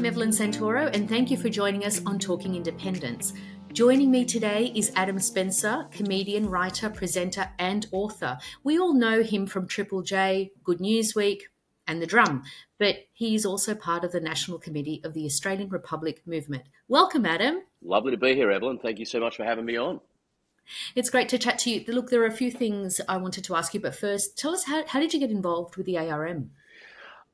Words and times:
I'm 0.00 0.06
Evelyn 0.06 0.30
Santoro, 0.30 0.90
and 0.94 1.06
thank 1.06 1.30
you 1.30 1.36
for 1.36 1.50
joining 1.50 1.84
us 1.84 2.00
on 2.06 2.18
Talking 2.18 2.54
Independence. 2.54 3.34
Joining 3.74 4.10
me 4.10 4.24
today 4.24 4.72
is 4.74 4.90
Adam 4.96 5.18
Spencer, 5.18 5.86
comedian, 5.90 6.48
writer, 6.48 6.88
presenter, 6.88 7.50
and 7.58 7.86
author. 7.92 8.38
We 8.64 8.78
all 8.78 8.94
know 8.94 9.22
him 9.22 9.46
from 9.46 9.66
Triple 9.66 10.00
J, 10.00 10.52
Good 10.64 10.80
News 10.80 11.14
Week, 11.14 11.50
and 11.86 12.00
The 12.00 12.06
Drum, 12.06 12.44
but 12.78 12.96
he 13.12 13.34
is 13.34 13.44
also 13.44 13.74
part 13.74 14.02
of 14.02 14.12
the 14.12 14.22
National 14.22 14.58
Committee 14.58 15.02
of 15.04 15.12
the 15.12 15.26
Australian 15.26 15.68
Republic 15.68 16.22
Movement. 16.24 16.62
Welcome, 16.88 17.26
Adam. 17.26 17.60
Lovely 17.82 18.12
to 18.12 18.16
be 18.16 18.34
here, 18.34 18.50
Evelyn. 18.50 18.78
Thank 18.78 19.00
you 19.00 19.04
so 19.04 19.20
much 19.20 19.36
for 19.36 19.44
having 19.44 19.66
me 19.66 19.76
on. 19.76 20.00
It's 20.94 21.10
great 21.10 21.28
to 21.28 21.38
chat 21.38 21.58
to 21.58 21.70
you. 21.70 21.84
Look, 21.88 22.08
there 22.08 22.22
are 22.22 22.26
a 22.26 22.32
few 22.32 22.50
things 22.50 23.02
I 23.06 23.18
wanted 23.18 23.44
to 23.44 23.54
ask 23.54 23.74
you, 23.74 23.80
but 23.80 23.94
first, 23.94 24.38
tell 24.38 24.54
us 24.54 24.64
how, 24.64 24.82
how 24.86 24.98
did 24.98 25.12
you 25.12 25.20
get 25.20 25.30
involved 25.30 25.76
with 25.76 25.84
the 25.84 25.98
ARM? 25.98 26.52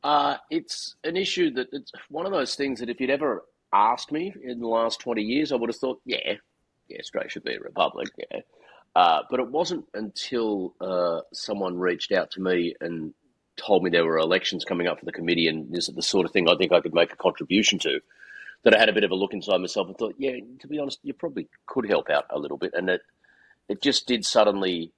Uh, 0.06 0.36
it's 0.50 0.94
an 1.02 1.16
issue 1.16 1.50
that 1.50 1.66
it's 1.72 1.90
one 2.10 2.26
of 2.26 2.30
those 2.30 2.54
things 2.54 2.78
that 2.78 2.88
if 2.88 3.00
you'd 3.00 3.10
ever 3.10 3.44
asked 3.72 4.12
me 4.12 4.32
in 4.40 4.60
the 4.60 4.68
last 4.68 5.00
20 5.00 5.20
years, 5.20 5.50
I 5.50 5.56
would 5.56 5.68
have 5.68 5.76
thought, 5.76 6.00
yeah, 6.04 6.34
yeah, 6.86 6.98
Australia 7.00 7.28
should 7.28 7.42
be 7.42 7.56
a 7.56 7.58
republic, 7.58 8.06
yeah. 8.16 8.42
Uh, 8.94 9.22
but 9.28 9.40
it 9.40 9.50
wasn't 9.50 9.84
until 9.94 10.74
uh, 10.80 11.22
someone 11.32 11.76
reached 11.76 12.12
out 12.12 12.30
to 12.30 12.40
me 12.40 12.76
and 12.80 13.14
told 13.56 13.82
me 13.82 13.90
there 13.90 14.04
were 14.04 14.18
elections 14.18 14.64
coming 14.64 14.86
up 14.86 15.00
for 15.00 15.06
the 15.06 15.10
committee 15.10 15.48
and 15.48 15.74
this 15.74 15.88
is 15.88 15.96
the 15.96 16.02
sort 16.02 16.24
of 16.24 16.30
thing 16.30 16.48
I 16.48 16.54
think 16.54 16.70
I 16.70 16.80
could 16.80 16.94
make 16.94 17.12
a 17.12 17.16
contribution 17.16 17.80
to 17.80 17.98
that 18.62 18.76
I 18.76 18.78
had 18.78 18.88
a 18.88 18.92
bit 18.92 19.02
of 19.02 19.10
a 19.10 19.16
look 19.16 19.34
inside 19.34 19.58
myself 19.58 19.88
and 19.88 19.98
thought, 19.98 20.14
yeah, 20.18 20.36
to 20.60 20.68
be 20.68 20.78
honest, 20.78 21.00
you 21.02 21.14
probably 21.14 21.48
could 21.66 21.88
help 21.88 22.10
out 22.10 22.26
a 22.30 22.38
little 22.38 22.58
bit. 22.58 22.74
And 22.74 22.90
it, 22.90 23.00
it 23.68 23.82
just 23.82 24.06
did 24.06 24.24
suddenly 24.24 24.92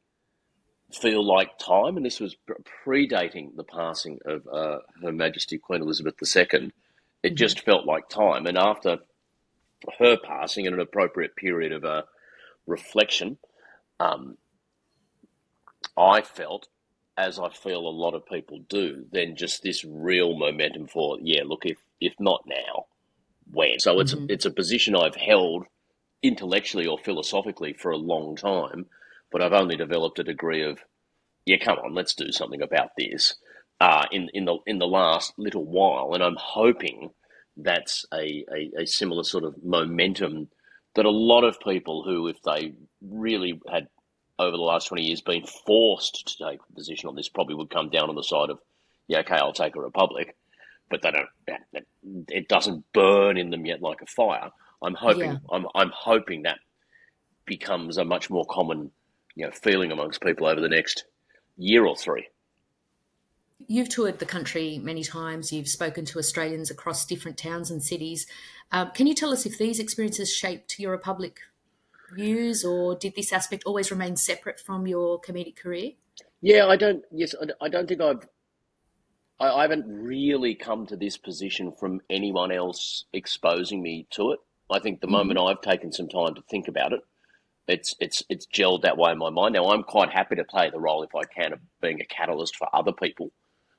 feel 0.92 1.24
like 1.24 1.58
time, 1.58 1.96
and 1.96 2.04
this 2.04 2.20
was 2.20 2.36
predating 2.84 3.54
the 3.56 3.64
passing 3.64 4.18
of 4.24 4.46
uh, 4.48 4.78
Her 5.02 5.12
Majesty 5.12 5.58
Queen 5.58 5.82
Elizabeth 5.82 6.14
II. 6.22 6.42
It 6.42 6.52
mm-hmm. 6.52 7.34
just 7.34 7.60
felt 7.60 7.86
like 7.86 8.08
time, 8.08 8.46
and 8.46 8.56
after 8.56 8.98
her 9.98 10.16
passing, 10.16 10.66
in 10.66 10.74
an 10.74 10.80
appropriate 10.80 11.36
period 11.36 11.72
of 11.72 11.84
uh, 11.84 12.02
reflection, 12.66 13.38
um, 14.00 14.36
I 15.96 16.22
felt, 16.22 16.68
as 17.16 17.38
I 17.38 17.50
feel 17.50 17.86
a 17.86 17.90
lot 17.90 18.14
of 18.14 18.26
people 18.26 18.60
do, 18.68 19.04
then 19.12 19.36
just 19.36 19.62
this 19.62 19.84
real 19.84 20.36
momentum 20.36 20.86
for 20.86 21.18
yeah, 21.20 21.42
look, 21.44 21.66
if 21.66 21.78
if 22.00 22.14
not 22.18 22.44
now, 22.46 22.86
when? 23.52 23.78
So 23.78 24.00
it's 24.00 24.14
mm-hmm. 24.14 24.30
a, 24.30 24.32
it's 24.32 24.46
a 24.46 24.50
position 24.50 24.96
I've 24.96 25.16
held 25.16 25.66
intellectually 26.22 26.86
or 26.86 26.98
philosophically 26.98 27.72
for 27.72 27.90
a 27.90 27.96
long 27.96 28.36
time 28.36 28.86
but 29.30 29.42
I've 29.42 29.52
only 29.52 29.76
developed 29.76 30.18
a 30.18 30.24
degree 30.24 30.62
of, 30.62 30.78
yeah, 31.44 31.58
come 31.58 31.78
on, 31.78 31.94
let's 31.94 32.14
do 32.14 32.32
something 32.32 32.62
about 32.62 32.90
this 32.96 33.34
uh, 33.80 34.06
in 34.10 34.28
in 34.34 34.44
the 34.44 34.58
in 34.66 34.78
the 34.78 34.86
last 34.86 35.32
little 35.38 35.64
while, 35.64 36.14
and 36.14 36.22
I'm 36.22 36.36
hoping 36.38 37.10
that's 37.56 38.04
a, 38.12 38.44
a, 38.52 38.82
a 38.82 38.86
similar 38.86 39.24
sort 39.24 39.44
of 39.44 39.62
momentum 39.64 40.48
that 40.94 41.04
a 41.04 41.10
lot 41.10 41.44
of 41.44 41.60
people 41.60 42.02
who, 42.04 42.28
if 42.28 42.40
they 42.42 42.72
really 43.00 43.60
had 43.70 43.88
over 44.38 44.56
the 44.56 44.62
last 44.62 44.86
20 44.86 45.02
years 45.02 45.20
been 45.20 45.44
forced 45.44 46.28
to 46.28 46.44
take 46.44 46.60
a 46.60 46.72
position 46.74 47.08
on 47.08 47.16
this, 47.16 47.28
probably 47.28 47.56
would 47.56 47.70
come 47.70 47.90
down 47.90 48.08
on 48.08 48.14
the 48.14 48.22
side 48.22 48.50
of, 48.50 48.60
yeah, 49.08 49.18
okay, 49.20 49.34
I'll 49.34 49.52
take 49.52 49.74
a 49.74 49.80
republic, 49.80 50.36
but 50.88 51.02
they 51.02 51.10
don't. 51.10 51.28
It 52.28 52.48
doesn't 52.48 52.84
burn 52.92 53.36
in 53.36 53.50
them 53.50 53.66
yet 53.66 53.82
like 53.82 54.00
a 54.00 54.06
fire. 54.06 54.50
I'm 54.82 54.94
hoping. 54.94 55.32
Yeah. 55.32 55.38
I'm 55.50 55.66
I'm 55.74 55.90
hoping 55.92 56.42
that 56.42 56.58
becomes 57.46 57.98
a 57.98 58.04
much 58.04 58.30
more 58.30 58.46
common 58.46 58.90
you 59.38 59.46
know, 59.46 59.52
feeling 59.52 59.92
amongst 59.92 60.20
people 60.20 60.48
over 60.48 60.60
the 60.60 60.68
next 60.68 61.04
year 61.56 61.86
or 61.86 61.94
three. 61.96 62.26
You've 63.68 63.88
toured 63.88 64.18
the 64.18 64.26
country 64.26 64.80
many 64.82 65.04
times. 65.04 65.52
You've 65.52 65.68
spoken 65.68 66.04
to 66.06 66.18
Australians 66.18 66.72
across 66.72 67.06
different 67.06 67.38
towns 67.38 67.70
and 67.70 67.80
cities. 67.80 68.26
Um, 68.72 68.90
can 68.90 69.06
you 69.06 69.14
tell 69.14 69.30
us 69.32 69.46
if 69.46 69.56
these 69.56 69.78
experiences 69.78 70.34
shaped 70.34 70.80
your 70.80 70.90
Republic 70.90 71.38
views, 72.12 72.64
or 72.64 72.96
did 72.96 73.14
this 73.14 73.32
aspect 73.32 73.62
always 73.64 73.92
remain 73.92 74.16
separate 74.16 74.58
from 74.58 74.88
your 74.88 75.20
comedic 75.20 75.56
career? 75.56 75.92
Yeah, 76.40 76.66
I 76.66 76.76
don't. 76.76 77.04
Yes, 77.12 77.34
I 77.60 77.68
don't 77.68 77.88
think 77.88 78.00
I've. 78.00 78.26
I, 79.38 79.50
I 79.50 79.62
haven't 79.62 79.86
really 79.86 80.56
come 80.56 80.84
to 80.86 80.96
this 80.96 81.16
position 81.16 81.70
from 81.70 82.00
anyone 82.10 82.50
else 82.50 83.04
exposing 83.12 83.82
me 83.82 84.08
to 84.10 84.32
it. 84.32 84.40
I 84.68 84.80
think 84.80 85.00
the 85.00 85.06
mm-hmm. 85.06 85.16
moment 85.16 85.38
I've 85.38 85.60
taken 85.60 85.92
some 85.92 86.08
time 86.08 86.34
to 86.34 86.42
think 86.50 86.66
about 86.66 86.92
it, 86.92 87.00
it's 87.68 87.94
it's 88.00 88.22
it's 88.28 88.46
gelled 88.46 88.82
that 88.82 88.96
way 88.96 89.12
in 89.12 89.18
my 89.18 89.30
mind. 89.30 89.52
Now 89.52 89.70
I'm 89.70 89.82
quite 89.82 90.10
happy 90.10 90.36
to 90.36 90.44
play 90.44 90.70
the 90.70 90.80
role 90.80 91.02
if 91.02 91.14
I 91.14 91.24
can 91.24 91.52
of 91.52 91.60
being 91.80 92.00
a 92.00 92.06
catalyst 92.06 92.56
for 92.56 92.68
other 92.72 92.92
people. 92.92 93.30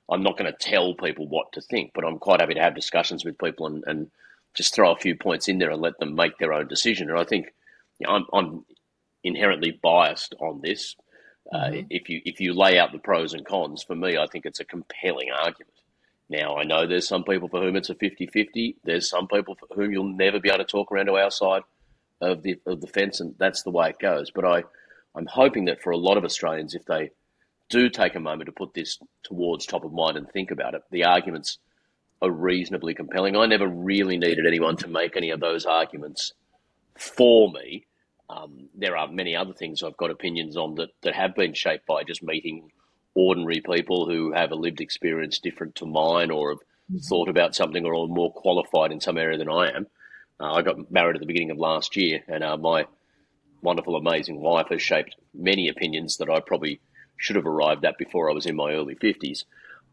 I'm 0.10 0.24
not 0.24 0.38
going 0.38 0.52
to 0.52 0.58
tell 0.58 0.94
people 0.94 1.28
what 1.28 1.52
to 1.54 1.62
think, 1.62 1.92
but 1.94 2.06
I'm 2.06 2.18
quite 2.18 2.42
happy 2.42 2.56
to 2.56 2.62
have 2.62 2.76
discussions 2.76 3.26
with 3.26 3.38
people 3.38 3.68
and, 3.68 3.84
and 3.86 4.12
just 4.56 4.74
throw 4.74 4.92
a 4.92 4.98
few 4.98 5.16
points 5.16 5.48
in 5.48 5.60
there 5.60 5.70
and 5.70 5.82
let 5.82 6.00
them 6.00 6.16
make 6.16 6.38
their 6.38 6.54
own 6.54 6.68
decision. 6.68 7.10
And 7.10 7.20
I 7.20 7.24
think 7.24 7.54
you 8.00 8.08
know, 8.08 8.14
I'm, 8.14 8.26
I'm 8.34 8.66
inherently 9.24 9.72
biased 9.72 10.36
on 10.40 10.62
this. 10.62 10.96
Uh, 11.52 11.58
mm-hmm. 11.58 11.80
Uh, 11.80 11.84
if 11.90 12.10
you 12.10 12.22
if 12.26 12.40
you 12.40 12.54
lay 12.54 12.78
out 12.78 12.92
the 12.92 13.00
pros 13.00 13.34
and 13.34 13.46
cons, 13.46 13.84
for 13.84 13.96
me, 13.96 14.18
I 14.18 14.28
think 14.28 14.46
it's 14.46 14.60
a 14.60 14.66
compelling 14.66 15.32
argument. 15.32 15.74
Now, 16.30 16.58
I 16.58 16.64
know 16.64 16.86
there's 16.86 17.08
some 17.08 17.24
people 17.24 17.48
for 17.50 17.60
whom 17.60 17.76
it's 17.76 17.90
a 17.90 17.96
50 17.96 18.28
50. 18.28 18.78
There's 18.84 19.10
some 19.10 19.28
people 19.28 19.56
for 19.56 19.68
whom 19.74 19.92
you'll 19.92 20.16
never 20.16 20.40
be 20.40 20.50
able 20.50 20.60
to 20.60 20.66
talk 20.66 20.92
around 20.92 21.08
to 21.08 21.18
our 21.18 21.32
side 21.32 21.64
of 22.22 22.44
the 22.44 22.60
of 22.66 22.82
the 22.82 22.88
fence, 22.88 23.20
and 23.20 23.36
that's 23.38 23.64
the 23.64 23.72
way 23.72 23.90
it 23.90 24.00
goes. 24.00 24.32
But 24.32 24.46
I, 24.46 24.64
I'm 25.16 25.26
hoping 25.26 25.66
that 25.66 25.82
for 25.82 25.92
a 25.92 25.98
lot 25.98 26.18
of 26.18 26.24
Australians, 26.24 26.76
if 26.76 26.86
they 26.86 27.12
do 27.70 27.90
take 27.90 28.16
a 28.16 28.20
moment 28.20 28.48
to 28.48 28.52
put 28.52 28.74
this 28.74 28.98
towards 29.24 29.66
top 29.66 29.86
of 29.86 29.94
mind 29.94 30.18
and 30.18 30.30
think 30.30 30.52
about 30.52 30.74
it, 30.74 30.82
the 30.92 31.04
arguments 31.04 31.60
are 32.22 32.32
reasonably 32.32 32.94
compelling. 32.94 33.36
I 33.38 33.46
never 33.46 33.68
really 33.68 34.18
needed 34.18 34.46
anyone 34.46 34.76
to 34.78 34.88
make 34.88 35.16
any 35.16 35.30
of 35.30 35.40
those 35.40 35.66
arguments 35.66 36.34
for 36.98 37.52
me. 37.52 37.86
Um, 38.30 38.70
there 38.76 38.98
are 38.98 39.08
many 39.08 39.36
other 39.36 39.54
things 39.54 39.82
I've 39.82 39.98
got 39.98 40.12
opinions 40.12 40.58
on 40.58 40.76
that, 40.76 40.90
that 41.02 41.16
have 41.16 41.36
been 41.36 41.54
shaped 41.54 41.88
by 41.88 42.04
just 42.04 42.22
meeting 42.22 42.72
ordinary 43.16 43.62
people 43.62 44.08
who 44.08 44.34
have 44.34 44.52
a 44.52 44.56
lived 44.56 44.82
experience 44.82 45.40
different 45.40 45.76
to 45.76 45.86
mine 45.86 46.30
or 46.30 46.52
have 46.52 46.60
mm-hmm. 46.60 46.98
thought 46.98 47.30
about 47.30 47.56
something 47.56 47.86
or 47.86 47.96
are 47.96 48.08
more 48.08 48.32
qualified 48.34 48.92
in 48.92 49.00
some 49.00 49.18
area 49.18 49.38
than 49.38 49.50
I 49.50 49.72
am. 49.72 49.88
Uh, 50.40 50.54
I 50.54 50.62
got 50.62 50.92
married 50.92 51.16
at 51.16 51.20
the 51.20 51.26
beginning 51.28 51.52
of 51.52 51.58
last 51.58 51.96
year, 51.96 52.24
and 52.28 52.44
uh, 52.44 52.58
my 52.58 52.86
wonderful, 53.62 53.96
amazing 53.96 54.40
wife 54.40 54.68
has 54.70 54.82
shaped 54.82 55.16
many 55.34 55.68
opinions 55.68 56.18
that 56.18 56.30
I 56.30 56.40
probably 56.40 56.80
should 57.18 57.36
have 57.36 57.46
arrived 57.46 57.84
at 57.86 57.98
before 57.98 58.30
I 58.30 58.34
was 58.34 58.46
in 58.46 58.56
my 58.56 58.74
early 58.74 58.96
fifties. 58.96 59.46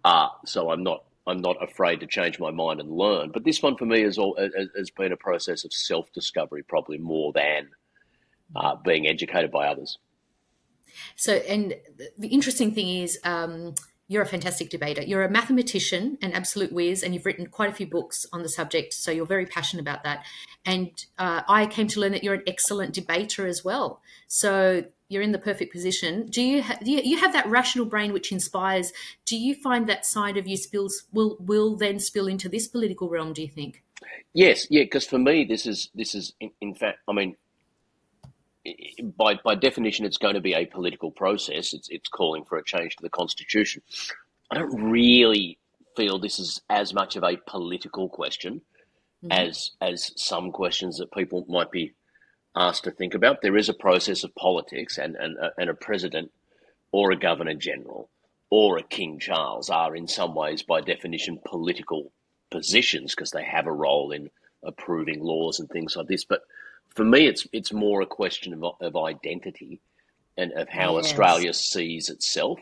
Uh, 0.04 0.28
so 0.44 0.70
I'm 0.70 0.82
not 0.82 1.04
I'm 1.26 1.40
not 1.40 1.62
afraid 1.62 2.00
to 2.00 2.06
change 2.06 2.38
my 2.38 2.52
mind 2.52 2.78
and 2.80 2.90
learn. 2.90 3.32
But 3.32 3.44
this 3.44 3.60
one 3.60 3.76
for 3.76 3.86
me 3.86 4.02
has 4.02 4.18
all 4.18 4.36
has 4.76 4.90
been 4.90 5.12
a 5.12 5.16
process 5.16 5.64
of 5.64 5.72
self 5.72 6.12
discovery, 6.12 6.62
probably 6.62 6.98
more 6.98 7.32
than 7.32 7.70
uh, 8.54 8.76
being 8.76 9.08
educated 9.08 9.50
by 9.50 9.66
others. 9.66 9.98
So, 11.16 11.34
and 11.34 11.74
the 12.16 12.28
interesting 12.28 12.72
thing 12.72 12.88
is. 12.88 13.18
Um, 13.24 13.74
you're 14.08 14.22
a 14.22 14.26
fantastic 14.26 14.70
debater. 14.70 15.02
You're 15.02 15.24
a 15.24 15.30
mathematician, 15.30 16.16
an 16.22 16.32
absolute 16.32 16.72
whiz, 16.72 17.02
and 17.02 17.12
you've 17.12 17.26
written 17.26 17.46
quite 17.46 17.70
a 17.70 17.72
few 17.72 17.86
books 17.86 18.26
on 18.32 18.42
the 18.42 18.48
subject. 18.48 18.94
So 18.94 19.10
you're 19.10 19.26
very 19.26 19.46
passionate 19.46 19.82
about 19.82 20.04
that. 20.04 20.24
And 20.64 20.90
uh, 21.18 21.42
I 21.48 21.66
came 21.66 21.88
to 21.88 22.00
learn 22.00 22.12
that 22.12 22.22
you're 22.22 22.34
an 22.34 22.42
excellent 22.46 22.94
debater 22.94 23.46
as 23.46 23.64
well. 23.64 24.00
So 24.28 24.84
you're 25.08 25.22
in 25.22 25.32
the 25.32 25.38
perfect 25.38 25.72
position. 25.72 26.26
Do 26.26 26.42
you, 26.42 26.62
ha- 26.62 26.78
do 26.84 26.90
you, 26.90 27.00
you 27.02 27.18
have 27.18 27.32
that 27.32 27.48
rational 27.48 27.86
brain 27.86 28.12
which 28.12 28.30
inspires? 28.30 28.92
Do 29.24 29.36
you 29.36 29.54
find 29.54 29.88
that 29.88 30.06
side 30.06 30.36
of 30.36 30.46
you 30.46 30.56
spills 30.56 31.04
will 31.12 31.36
will 31.40 31.76
then 31.76 31.98
spill 31.98 32.28
into 32.28 32.48
this 32.48 32.68
political 32.68 33.08
realm? 33.08 33.32
Do 33.32 33.42
you 33.42 33.48
think? 33.48 33.82
Yes, 34.34 34.66
yeah. 34.70 34.82
Because 34.82 35.06
for 35.06 35.18
me, 35.18 35.44
this 35.44 35.66
is 35.66 35.90
this 35.94 36.14
is 36.14 36.32
in, 36.40 36.50
in 36.60 36.74
fact. 36.74 36.98
I 37.08 37.12
mean, 37.12 37.36
by 39.16 39.38
by 39.44 39.54
definition, 39.54 40.04
it's 40.04 40.18
going 40.18 40.34
to 40.34 40.40
be 40.40 40.54
a 40.54 40.66
political 40.66 41.10
process. 41.10 41.72
It's 41.72 41.88
it's 41.88 42.08
calling 42.08 42.44
for 42.44 42.58
a 42.58 42.64
change 42.64 42.96
to 42.96 43.02
the 43.02 43.10
constitution. 43.10 43.82
I 44.50 44.58
don't 44.58 44.90
really 44.90 45.58
feel 45.96 46.18
this 46.18 46.38
is 46.38 46.60
as 46.68 46.92
much 46.92 47.16
of 47.16 47.24
a 47.24 47.38
political 47.46 48.08
question 48.08 48.62
mm-hmm. 49.24 49.32
as 49.32 49.72
as 49.80 50.12
some 50.16 50.52
questions 50.52 50.98
that 50.98 51.12
people 51.12 51.44
might 51.48 51.70
be 51.70 51.94
asked 52.54 52.84
to 52.84 52.90
think 52.90 53.14
about. 53.14 53.42
There 53.42 53.56
is 53.56 53.68
a 53.68 53.74
process 53.74 54.24
of 54.24 54.34
politics, 54.34 54.98
and 54.98 55.16
and 55.16 55.36
and 55.58 55.70
a 55.70 55.74
president 55.74 56.30
or 56.92 57.10
a 57.10 57.16
governor 57.18 57.54
general 57.54 58.10
or 58.50 58.78
a 58.78 58.82
King 58.82 59.18
Charles 59.18 59.70
are 59.70 59.96
in 59.96 60.06
some 60.06 60.34
ways, 60.34 60.62
by 60.62 60.80
definition, 60.80 61.40
political 61.44 62.12
positions 62.50 63.14
because 63.14 63.30
they 63.30 63.44
have 63.44 63.66
a 63.66 63.72
role 63.72 64.12
in 64.12 64.30
approving 64.62 65.22
laws 65.22 65.58
and 65.58 65.68
things 65.68 65.96
like 65.96 66.06
this. 66.06 66.24
But 66.24 66.42
for 66.94 67.04
me, 67.04 67.26
it's 67.26 67.46
it's 67.52 67.72
more 67.72 68.00
a 68.00 68.06
question 68.06 68.52
of, 68.54 68.74
of 68.80 68.96
identity 68.96 69.80
and 70.36 70.52
of 70.52 70.68
how 70.68 70.96
yes. 70.96 71.06
Australia 71.06 71.52
sees 71.52 72.08
itself. 72.08 72.58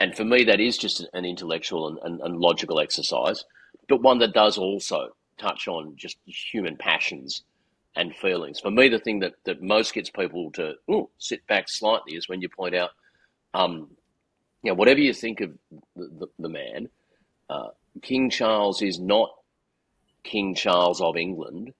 And 0.00 0.16
for 0.16 0.24
me, 0.24 0.44
that 0.44 0.60
is 0.60 0.78
just 0.78 1.04
an 1.12 1.24
intellectual 1.24 1.88
and, 1.88 1.98
and, 2.02 2.20
and, 2.20 2.38
logical 2.38 2.78
exercise, 2.78 3.44
but 3.88 4.00
one 4.00 4.18
that 4.18 4.32
does 4.32 4.56
also 4.56 5.08
touch 5.38 5.66
on 5.66 5.96
just 5.96 6.18
human 6.24 6.76
passions 6.76 7.42
and 7.96 8.14
feelings. 8.14 8.60
For 8.60 8.70
me, 8.70 8.88
the 8.88 9.00
thing 9.00 9.20
that, 9.20 9.34
that 9.44 9.60
most 9.60 9.92
gets 9.94 10.10
people 10.10 10.52
to 10.52 10.74
ooh, 10.90 11.08
sit 11.18 11.44
back 11.48 11.68
slightly 11.68 12.14
is 12.14 12.28
when 12.28 12.40
you 12.40 12.48
point 12.48 12.76
out, 12.76 12.90
um, 13.54 13.90
you 14.62 14.70
know, 14.70 14.74
whatever 14.74 15.00
you 15.00 15.12
think 15.12 15.40
of 15.40 15.52
the, 15.96 16.08
the, 16.18 16.26
the 16.38 16.48
man, 16.48 16.88
uh, 17.50 17.68
King 18.02 18.30
Charles 18.30 18.82
is 18.82 19.00
not 19.00 19.30
King 20.22 20.54
Charles 20.54 21.00
of 21.00 21.16
England, 21.16 21.72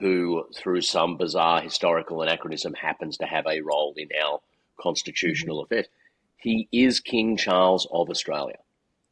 who, 0.00 0.44
through 0.54 0.80
some 0.80 1.16
bizarre 1.16 1.60
historical 1.60 2.22
anachronism, 2.22 2.74
happens 2.74 3.18
to 3.18 3.26
have 3.26 3.46
a 3.46 3.60
role 3.60 3.94
in 3.96 4.08
our 4.22 4.40
constitutional 4.80 5.58
mm-hmm. 5.58 5.74
affairs. 5.74 5.86
He 6.36 6.68
is 6.72 7.00
King 7.00 7.36
Charles 7.36 7.86
of 7.92 8.08
Australia. 8.08 8.58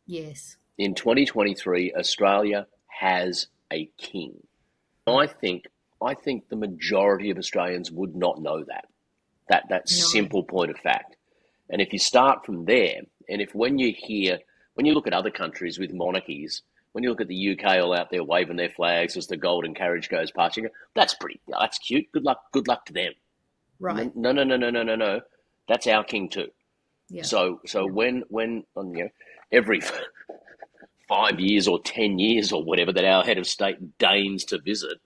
Yes. 0.06 0.56
In 0.79 0.94
2023, 0.94 1.93
Australia 1.93 2.67
has 2.87 3.49
a 3.70 3.90
king. 3.99 4.43
I 5.06 5.26
think 5.26 5.67
I 6.00 6.14
think 6.14 6.49
the 6.49 6.56
majority 6.56 7.31
of 7.31 7.38
Australians 7.38 7.91
would 7.91 8.14
not 8.14 8.41
know 8.41 8.64
that. 8.64 8.87
That 9.49 9.64
that 9.69 9.82
no. 9.82 9.96
simple 9.96 10.43
point 10.43 10.70
of 10.70 10.79
fact. 10.79 11.17
And 11.69 11.82
if 11.82 11.93
you 11.93 11.99
start 11.99 12.46
from 12.46 12.64
there, 12.64 13.02
and 13.29 13.43
if 13.43 13.55
when 13.55 13.79
you 13.79 13.93
hear 13.96 14.38
when 14.75 14.87
you 14.87 14.94
look 14.94 15.06
at 15.06 15.12
other 15.12 15.31
countries 15.31 15.79
with 15.79 15.93
monarchies, 15.93 16.62
when 16.99 17.05
you 17.05 17.11
look 17.11 17.21
at 17.21 17.29
the 17.29 17.56
UK 17.56 17.79
all 17.79 17.95
out 17.95 18.11
there 18.11 18.25
waving 18.25 18.56
their 18.56 18.71
flags 18.71 19.17
as 19.17 19.29
the 19.29 19.37
golden 19.37 19.73
carriage 19.73 20.09
goes 20.09 20.33
past, 20.33 20.56
you 20.56 20.65
go, 20.65 20.69
that's 20.97 21.15
pretty 21.15 21.41
that's 21.47 21.79
cute. 21.79 22.11
Good 22.11 22.25
luck 22.25 22.41
good 22.50 22.67
luck 22.67 22.87
to 22.87 22.93
them. 22.93 23.12
Right. 23.79 24.11
No 24.17 24.33
no 24.33 24.43
no 24.43 24.56
no 24.56 24.69
no 24.69 24.83
no 24.83 24.97
no. 24.97 25.21
That's 25.69 25.87
our 25.87 26.03
king 26.03 26.29
too. 26.29 26.49
Yeah. 27.09 27.23
So 27.23 27.61
so 27.67 27.87
yeah. 27.87 27.93
when 27.93 28.25
when 28.31 28.65
you 28.77 29.05
know 29.05 29.09
every 29.53 29.81
five 31.09 31.39
years 31.39 31.69
or 31.69 31.81
ten 31.81 32.19
years 32.19 32.50
or 32.50 32.65
whatever 32.65 32.93
that 32.93 33.05
our 33.05 33.23
head 33.23 33.39
of 33.39 33.47
state 33.47 33.97
deigns 33.99 34.44
to 34.47 34.59
visit, 34.59 34.99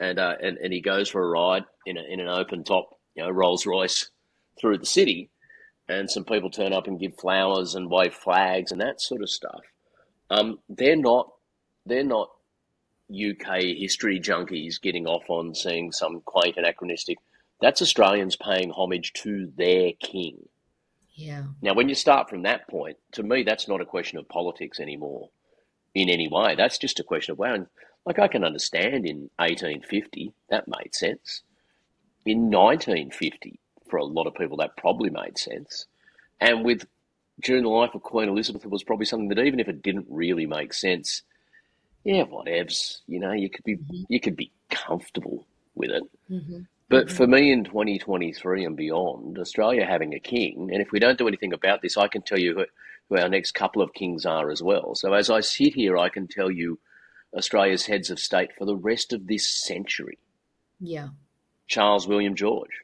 and 0.00 0.18
uh, 0.18 0.34
and 0.42 0.58
and 0.58 0.72
he 0.72 0.80
goes 0.80 1.08
for 1.08 1.22
a 1.22 1.28
ride 1.28 1.62
in 1.86 1.96
a, 1.96 2.02
in 2.02 2.18
an 2.18 2.28
open 2.28 2.64
top, 2.64 2.98
you 3.14 3.22
know, 3.22 3.30
Rolls 3.30 3.66
Royce 3.66 4.10
through 4.60 4.78
the 4.78 4.84
city, 4.84 5.30
and 5.88 6.10
some 6.10 6.24
people 6.24 6.50
turn 6.50 6.72
up 6.72 6.88
and 6.88 6.98
give 6.98 7.14
flowers 7.14 7.76
and 7.76 7.88
wave 7.88 8.14
flags 8.14 8.72
and 8.72 8.80
that 8.80 9.00
sort 9.00 9.22
of 9.22 9.30
stuff. 9.30 9.60
Um, 10.30 10.60
they're 10.68 10.96
not 10.96 11.32
they're 11.86 12.04
not 12.04 12.30
UK 13.10 13.62
history 13.76 14.20
junkies 14.20 14.80
getting 14.80 15.06
off 15.06 15.24
on 15.28 15.54
seeing 15.54 15.92
some 15.92 16.20
quaint 16.20 16.56
anachronistic. 16.56 17.18
That's 17.60 17.82
Australians 17.82 18.36
paying 18.36 18.70
homage 18.70 19.12
to 19.14 19.52
their 19.56 19.92
king. 20.00 20.48
Yeah. 21.14 21.44
Now, 21.60 21.74
when 21.74 21.88
you 21.88 21.94
start 21.94 22.30
from 22.30 22.42
that 22.42 22.68
point, 22.68 22.96
to 23.12 23.22
me, 23.22 23.42
that's 23.42 23.68
not 23.68 23.80
a 23.80 23.86
question 23.86 24.18
of 24.18 24.28
politics 24.28 24.80
anymore 24.80 25.28
in 25.94 26.08
any 26.08 26.28
way. 26.28 26.54
That's 26.54 26.78
just 26.78 27.00
a 27.00 27.04
question 27.04 27.32
of, 27.32 27.38
well, 27.38 27.66
like 28.06 28.18
I 28.18 28.28
can 28.28 28.44
understand 28.44 29.06
in 29.06 29.28
1850, 29.36 30.32
that 30.48 30.68
made 30.68 30.94
sense. 30.94 31.42
In 32.24 32.50
1950, 32.50 33.58
for 33.88 33.98
a 33.98 34.04
lot 34.04 34.26
of 34.26 34.34
people, 34.34 34.56
that 34.58 34.76
probably 34.76 35.10
made 35.10 35.36
sense. 35.36 35.86
And 36.40 36.64
with 36.64 36.86
during 37.42 37.62
the 37.62 37.68
life 37.68 37.94
of 37.94 38.02
Queen 38.02 38.28
Elizabeth, 38.28 38.64
it 38.64 38.70
was 38.70 38.84
probably 38.84 39.06
something 39.06 39.28
that 39.28 39.38
even 39.38 39.60
if 39.60 39.68
it 39.68 39.82
didn't 39.82 40.06
really 40.08 40.46
make 40.46 40.72
sense, 40.72 41.22
yeah, 42.04 42.24
whatevs, 42.24 43.00
you 43.06 43.20
know, 43.20 43.32
you 43.32 43.50
could 43.50 43.64
be 43.64 43.76
mm-hmm. 43.76 44.02
you 44.08 44.20
could 44.20 44.36
be 44.36 44.52
comfortable 44.70 45.46
with 45.74 45.90
it. 45.90 46.02
Mm-hmm. 46.30 46.60
But 46.88 47.06
mm-hmm. 47.06 47.16
for 47.16 47.26
me 47.26 47.52
in 47.52 47.64
2023 47.64 48.64
and 48.64 48.76
beyond, 48.76 49.38
Australia 49.38 49.86
having 49.86 50.14
a 50.14 50.20
king, 50.20 50.70
and 50.72 50.82
if 50.82 50.92
we 50.92 50.98
don't 50.98 51.18
do 51.18 51.28
anything 51.28 51.52
about 51.52 51.82
this, 51.82 51.96
I 51.96 52.08
can 52.08 52.22
tell 52.22 52.38
you 52.38 52.54
who, 52.54 52.66
who 53.08 53.18
our 53.18 53.28
next 53.28 53.52
couple 53.52 53.82
of 53.82 53.94
kings 53.94 54.26
are 54.26 54.50
as 54.50 54.62
well. 54.62 54.94
So 54.94 55.12
as 55.12 55.30
I 55.30 55.40
sit 55.40 55.74
here, 55.74 55.96
I 55.98 56.08
can 56.08 56.26
tell 56.26 56.50
you 56.50 56.78
Australia's 57.34 57.86
heads 57.86 58.10
of 58.10 58.18
state 58.18 58.50
for 58.58 58.64
the 58.64 58.76
rest 58.76 59.12
of 59.12 59.26
this 59.26 59.46
century. 59.46 60.18
Yeah. 60.80 61.08
Charles 61.68 62.08
William 62.08 62.34
George. 62.34 62.82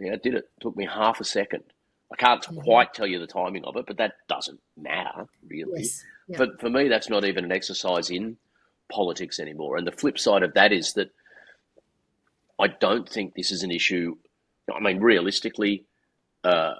Yeah, 0.00 0.16
did 0.22 0.34
it. 0.34 0.48
Took 0.60 0.76
me 0.76 0.86
half 0.86 1.20
a 1.20 1.24
second. 1.24 1.64
I 2.12 2.16
can't 2.16 2.42
mm-hmm. 2.42 2.60
quite 2.60 2.94
tell 2.94 3.06
you 3.06 3.18
the 3.18 3.26
timing 3.26 3.64
of 3.64 3.76
it, 3.76 3.86
but 3.86 3.96
that 3.98 4.14
doesn't 4.28 4.60
matter 4.76 5.26
really. 5.46 5.82
Yes. 5.82 6.04
Yeah. 6.28 6.36
For 6.38 6.46
for 6.58 6.70
me, 6.70 6.88
that's 6.88 7.08
not 7.08 7.24
even 7.24 7.44
an 7.44 7.52
exercise 7.52 8.10
in 8.10 8.36
politics 8.90 9.40
anymore. 9.40 9.76
And 9.76 9.86
the 9.86 9.92
flip 9.92 10.18
side 10.18 10.42
of 10.42 10.54
that 10.54 10.72
is 10.72 10.92
that 10.94 11.10
I 12.58 12.68
don't 12.68 13.08
think 13.08 13.34
this 13.34 13.50
is 13.50 13.62
an 13.62 13.70
issue. 13.70 14.16
I 14.72 14.80
mean, 14.80 15.00
realistically, 15.00 15.84
uh, 16.44 16.74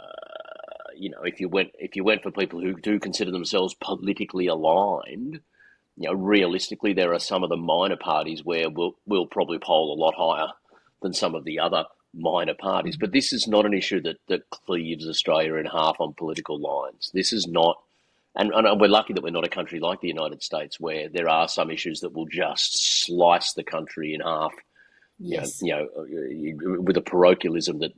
you 0.97 1.11
know, 1.11 1.23
if 1.23 1.41
you 1.41 1.49
went 1.49 1.71
if 1.79 1.97
you 1.97 2.05
went 2.05 2.23
for 2.23 2.31
people 2.31 2.61
who 2.61 2.75
do 2.75 2.99
consider 3.01 3.31
themselves 3.31 3.75
politically 3.75 4.47
aligned, 4.47 5.41
you 5.97 6.09
know, 6.09 6.15
realistically, 6.15 6.93
there 6.93 7.13
are 7.13 7.19
some 7.19 7.43
of 7.43 7.51
the 7.51 7.57
minor 7.57 7.97
parties 7.97 8.45
where 8.45 8.71
we'll 8.71 8.97
we'll 9.07 9.27
probably 9.27 9.59
poll 9.59 9.93
a 9.93 10.01
lot 10.01 10.15
higher 10.17 10.53
than 11.01 11.13
some 11.13 11.35
of 11.35 11.45
the 11.45 11.59
other 11.59 11.85
minor 12.15 12.55
parties. 12.55 12.97
But 12.97 13.13
this 13.13 13.33
is 13.33 13.47
not 13.47 13.67
an 13.67 13.75
issue 13.75 14.01
that 14.03 14.19
that 14.29 14.51
cleaves 14.51 15.07
Australia 15.07 15.55
in 15.55 15.67
half 15.67 15.97
on 16.01 16.15
political 16.15 16.59
lines. 16.59 17.11
This 17.15 17.33
is 17.33 17.47
not. 17.47 17.79
And, 18.35 18.51
and 18.55 18.81
we're 18.81 18.89
lucky 18.89 19.13
that 19.13 19.23
we're 19.23 19.29
not 19.29 19.45
a 19.45 19.51
country 19.51 19.79
like 19.79 20.01
the 20.01 20.09
United 20.09 20.43
States, 20.43 20.81
where 20.81 21.11
there 21.11 21.29
are 21.29 21.49
some 21.49 21.71
issues 21.71 22.01
that 22.01 22.15
will 22.15 22.25
just 22.25 23.05
slice 23.05 23.53
the 23.53 23.63
country 23.63 24.15
in 24.15 24.23
half 24.23 24.53
Yes. 25.23 25.63
You 25.63 25.73
know, 25.73 26.05
you 26.07 26.59
know, 26.61 26.81
with 26.81 26.97
a 26.97 27.03
parochialism 27.03 27.79
that 27.79 27.93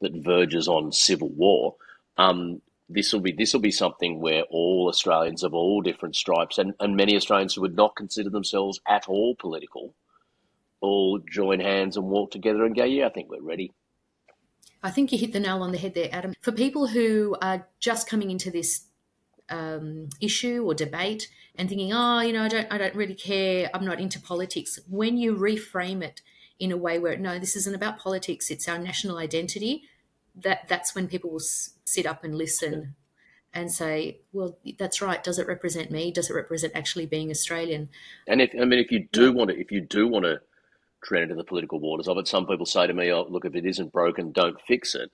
that 0.00 0.12
verges 0.14 0.68
on 0.68 0.92
civil 0.92 1.28
war. 1.28 1.74
Um, 2.16 2.62
this 2.88 3.12
will 3.12 3.20
be 3.20 3.32
this 3.32 3.52
will 3.52 3.60
be 3.60 3.70
something 3.70 4.20
where 4.20 4.42
all 4.44 4.88
Australians 4.88 5.42
of 5.42 5.54
all 5.54 5.82
different 5.82 6.16
stripes 6.16 6.56
and, 6.56 6.74
and 6.80 6.96
many 6.96 7.16
Australians 7.16 7.54
who 7.54 7.60
would 7.62 7.76
not 7.76 7.96
consider 7.96 8.30
themselves 8.30 8.80
at 8.88 9.08
all 9.08 9.34
political 9.34 9.94
all 10.80 11.18
join 11.18 11.60
hands 11.60 11.96
and 11.96 12.06
walk 12.06 12.30
together 12.30 12.64
and 12.64 12.74
go, 12.74 12.84
yeah, 12.84 13.06
I 13.06 13.10
think 13.10 13.28
we're 13.30 13.42
ready. 13.42 13.72
I 14.82 14.90
think 14.90 15.10
you 15.10 15.18
hit 15.18 15.32
the 15.32 15.40
nail 15.40 15.62
on 15.62 15.72
the 15.72 15.78
head 15.78 15.94
there, 15.94 16.08
Adam. 16.12 16.34
For 16.40 16.52
people 16.52 16.88
who 16.88 17.36
are 17.42 17.66
just 17.80 18.08
coming 18.08 18.30
into 18.30 18.50
this 18.50 18.84
um, 19.48 20.08
issue 20.20 20.64
or 20.64 20.74
debate 20.74 21.28
and 21.56 21.68
thinking, 21.68 21.92
oh, 21.92 22.20
you 22.20 22.32
know, 22.32 22.44
I 22.44 22.48
don't, 22.48 22.72
I 22.72 22.78
don't 22.78 22.94
really 22.94 23.14
care. 23.14 23.70
I'm 23.74 23.84
not 23.84 24.00
into 24.00 24.20
politics. 24.20 24.78
When 24.88 25.16
you 25.16 25.34
reframe 25.34 26.02
it 26.02 26.20
in 26.58 26.72
a 26.72 26.76
way 26.76 26.98
where 26.98 27.16
no, 27.16 27.38
this 27.38 27.56
isn't 27.56 27.74
about 27.74 27.98
politics; 27.98 28.50
it's 28.50 28.68
our 28.68 28.78
national 28.78 29.18
identity. 29.18 29.84
That 30.34 30.68
that's 30.68 30.94
when 30.94 31.08
people 31.08 31.30
will 31.30 31.40
sit 31.40 32.06
up 32.06 32.24
and 32.24 32.34
listen 32.36 32.94
and 33.54 33.72
say, 33.72 34.18
"Well, 34.32 34.58
that's 34.78 35.00
right. 35.00 35.22
Does 35.22 35.38
it 35.38 35.46
represent 35.46 35.90
me? 35.90 36.10
Does 36.10 36.30
it 36.30 36.34
represent 36.34 36.72
actually 36.74 37.06
being 37.06 37.30
Australian?" 37.30 37.88
And 38.26 38.40
if 38.40 38.50
I 38.60 38.64
mean, 38.64 38.80
if 38.80 38.90
you 38.90 39.08
do 39.12 39.32
want 39.32 39.50
to, 39.50 39.58
if 39.58 39.70
you 39.70 39.80
do 39.80 40.08
want 40.08 40.24
to 40.24 40.40
tread 41.02 41.24
into 41.24 41.34
the 41.34 41.44
political 41.44 41.80
waters 41.80 42.08
of 42.08 42.18
it, 42.18 42.28
some 42.28 42.46
people 42.46 42.66
say 42.66 42.86
to 42.86 42.94
me, 42.94 43.12
"Oh, 43.12 43.26
look, 43.28 43.44
if 43.44 43.54
it 43.54 43.66
isn't 43.66 43.92
broken, 43.92 44.32
don't 44.32 44.60
fix 44.60 44.94
it." 44.94 45.10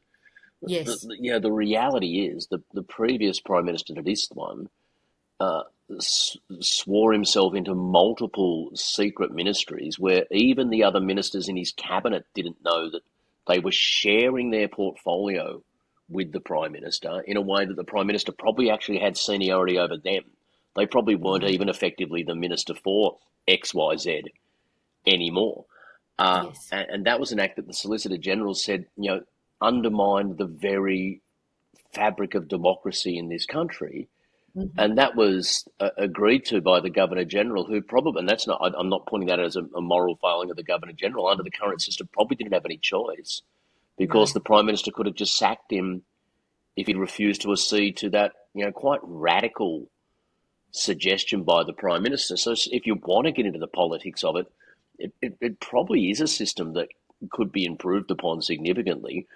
Yes. 0.67 1.03
The, 1.03 1.17
yeah. 1.21 1.38
The 1.38 1.53
reality 1.53 2.21
is 2.26 2.47
the 2.47 2.62
the 2.73 2.83
previous 2.83 3.41
prime 3.41 3.64
minister 3.67 3.95
to 3.95 4.03
this 4.03 4.29
one 4.33 4.69
uh, 5.41 5.62
swore 6.61 7.12
himself 7.12 7.55
into 7.55 7.75
multiple 7.75 8.71
secret 8.75 9.33
ministries 9.33 9.99
where 9.99 10.25
even 10.31 10.71
the 10.71 10.85
other 10.85 11.00
ministers 11.00 11.49
in 11.49 11.57
his 11.57 11.73
cabinet 11.73 12.25
didn't 12.35 12.64
know 12.64 12.91
that 12.91 13.03
they 13.47 13.59
were 13.59 13.73
sharing 13.73 14.50
their 14.50 14.69
portfolio 14.69 15.62
with 16.09 16.33
the 16.33 16.41
prime 16.41 16.73
minister 16.73 17.21
in 17.26 17.37
a 17.37 17.43
way 17.43 17.64
that 17.64 17.76
the 17.76 17.85
prime 17.85 18.07
minister 18.07 18.33
probably 18.33 18.71
actually 18.71 18.99
had 18.99 19.17
seniority 19.17 19.79
over 19.79 19.97
them. 19.97 20.25
They 20.75 20.87
probably 20.87 21.14
weren't 21.14 21.45
even 21.45 21.69
effectively 21.69 22.23
the 22.23 22.35
minister 22.35 22.75
for 22.75 23.19
XYZ 23.49 24.25
anymore. 25.07 25.67
Uh, 26.18 26.47
yes. 26.49 26.68
and, 26.71 26.87
and 26.90 27.06
that 27.06 27.18
was 27.21 27.33
an 27.33 27.40
act 27.40 27.56
that 27.56 27.66
the 27.66 27.73
Solicitor 27.73 28.16
General 28.16 28.54
said, 28.54 28.87
you 28.97 29.11
know, 29.11 29.21
undermined 29.61 30.38
the 30.38 30.47
very 30.47 31.23
fabric 31.92 32.35
of 32.35 32.49
democracy 32.49 33.18
in 33.18 33.28
this 33.28 33.47
country 33.47 34.09
Mm-hmm. 34.56 34.78
And 34.78 34.99
that 34.99 35.16
was 35.16 35.68
uh, 35.80 35.90
agreed 35.99 36.44
to 36.47 36.61
by 36.61 36.80
the 36.80 36.90
Governor 36.90 37.25
General, 37.25 37.64
who 37.64 37.83
probably, 37.83 38.21
and 38.21 38.28
that's 38.28 38.47
not, 38.47 38.61
I, 38.61 38.78
am 38.78 38.88
not 38.88 39.06
pointing 39.06 39.28
that 39.28 39.40
as 39.40 39.56
a, 39.56 39.64
a, 39.75 39.80
moral 39.80 40.16
failing 40.16 40.50
of 40.50 40.56
the 40.56 40.62
Governor 40.62 40.92
General, 40.92 41.26
under 41.26 41.42
the 41.42 41.50
current 41.50 41.83
system, 41.83 42.09
probably 42.12 42.37
didn't 42.37 42.52
have 42.52 42.64
any 42.64 42.76
choice 42.76 43.42
because 43.99 44.33
the 44.33 44.40
Prime 44.40 44.66
Minister 44.66 44.92
could 44.92 45.06
have 45.06 45.16
just 45.16 45.37
sacked 45.37 45.73
him 45.73 46.02
if 46.76 46.87
he'd 46.87 46.97
refused 46.97 47.42
to 47.42 47.52
accede 47.52 47.97
to 47.99 48.11
that, 48.11 48.33
you 48.54 48.64
know, 48.64 48.71
quite 48.71 49.00
radical 49.02 49.88
suggestion 50.71 51.42
by 51.42 51.64
the 51.64 51.73
Prime 51.73 52.02
Minister. 52.02 52.37
So 52.37 52.54
if 52.71 52.87
you 52.87 52.94
want 52.94 53.26
to 53.26 53.33
get 53.33 53.47
into 53.47 53.59
the 53.59 53.66
politics 53.66 54.23
of 54.23 54.37
it, 54.37 54.47
it, 54.99 55.13
it, 55.21 55.37
it 55.41 55.61
probably 55.61 56.11
is 56.11 56.21
a 56.21 56.27
system 56.27 56.73
that 56.75 56.89
could 57.31 57.53
be 57.53 57.65
improved 57.65 58.11
upon 58.11 58.43
significantly 58.43 59.27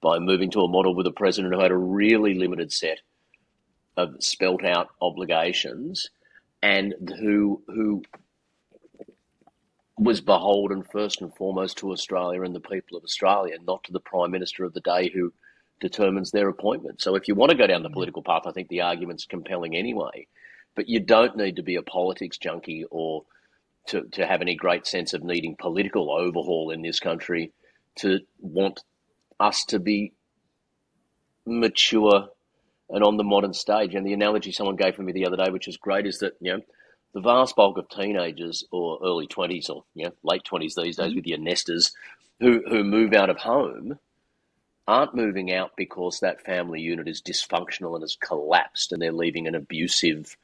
by 0.00 0.18
moving 0.18 0.50
to 0.50 0.60
a 0.60 0.68
model 0.68 0.94
with 0.94 1.06
a 1.06 1.12
president 1.12 1.54
who 1.54 1.60
had 1.60 1.70
a 1.70 1.76
really 1.76 2.34
limited 2.34 2.72
set 2.72 3.00
of 3.96 4.22
spelt 4.22 4.64
out 4.64 4.88
obligations 5.00 6.10
and 6.62 6.94
who 7.18 7.62
who 7.66 8.02
was 9.98 10.20
beholden 10.20 10.82
first 10.84 11.20
and 11.20 11.34
foremost 11.34 11.78
to 11.78 11.90
Australia 11.90 12.42
and 12.42 12.54
the 12.54 12.60
people 12.60 12.96
of 12.96 13.02
Australia, 13.02 13.56
not 13.66 13.82
to 13.82 13.92
the 13.92 14.00
Prime 14.00 14.30
Minister 14.30 14.64
of 14.64 14.72
the 14.72 14.80
day 14.80 15.10
who 15.12 15.32
determines 15.80 16.30
their 16.30 16.48
appointment. 16.48 17.00
So 17.00 17.16
if 17.16 17.26
you 17.26 17.34
want 17.34 17.50
to 17.50 17.56
go 17.56 17.66
down 17.66 17.82
the 17.82 17.90
political 17.90 18.22
path, 18.22 18.42
I 18.46 18.52
think 18.52 18.68
the 18.68 18.82
argument's 18.82 19.24
compelling 19.24 19.76
anyway. 19.76 20.28
But 20.76 20.88
you 20.88 21.00
don't 21.00 21.36
need 21.36 21.56
to 21.56 21.62
be 21.62 21.74
a 21.74 21.82
politics 21.82 22.38
junkie 22.38 22.84
or 22.90 23.24
to, 23.88 24.02
to 24.12 24.26
have 24.26 24.40
any 24.40 24.54
great 24.54 24.86
sense 24.86 25.12
of 25.12 25.22
needing 25.22 25.56
political 25.56 26.10
overhaul 26.10 26.70
in 26.70 26.82
this 26.82 27.00
country 27.00 27.52
to 27.96 28.20
want 28.40 28.82
us 29.40 29.64
to 29.66 29.78
be 29.78 30.12
mature 31.46 32.28
and 32.90 33.04
on 33.04 33.16
the 33.16 33.24
modern 33.24 33.52
stage. 33.52 33.94
And 33.94 34.06
the 34.06 34.12
analogy 34.12 34.52
someone 34.52 34.76
gave 34.76 34.94
for 34.94 35.02
me 35.02 35.12
the 35.12 35.26
other 35.26 35.36
day, 35.36 35.50
which 35.50 35.68
is 35.68 35.76
great, 35.76 36.06
is 36.06 36.18
that 36.18 36.34
you 36.40 36.52
know 36.52 36.60
the 37.14 37.20
vast 37.20 37.56
bulk 37.56 37.78
of 37.78 37.88
teenagers 37.88 38.64
or 38.70 38.98
early 39.02 39.26
20s 39.26 39.70
or 39.70 39.84
you 39.94 40.06
know, 40.06 40.12
late 40.22 40.42
20s 40.44 40.74
these 40.76 40.76
days 40.76 40.96
mm-hmm. 40.96 41.16
with 41.16 41.26
your 41.26 41.38
nesters 41.38 41.92
who, 42.40 42.62
who 42.68 42.84
move 42.84 43.12
out 43.12 43.30
of 43.30 43.38
home 43.38 43.98
aren't 44.86 45.14
moving 45.14 45.52
out 45.52 45.72
because 45.76 46.20
that 46.20 46.44
family 46.44 46.80
unit 46.80 47.08
is 47.08 47.20
dysfunctional 47.20 47.94
and 47.94 48.02
has 48.02 48.16
collapsed 48.16 48.92
and 48.92 49.02
they're 49.02 49.12
leaving 49.12 49.46
an 49.46 49.54
abusive, 49.54 50.36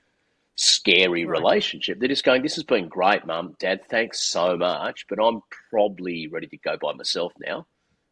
scary 0.57 1.25
right. 1.25 1.39
relationship. 1.39 1.99
They're 1.99 2.09
just 2.09 2.25
going, 2.25 2.43
This 2.43 2.55
has 2.55 2.65
been 2.65 2.89
great, 2.89 3.27
mum, 3.27 3.55
dad, 3.59 3.81
thanks 3.89 4.21
so 4.23 4.57
much, 4.57 5.07
but 5.09 5.23
I'm 5.23 5.41
probably 5.71 6.29
ready 6.29 6.47
to 6.49 6.59
go 6.59 6.77
by 6.81 6.93
myself 6.93 7.33
now. 7.45 7.67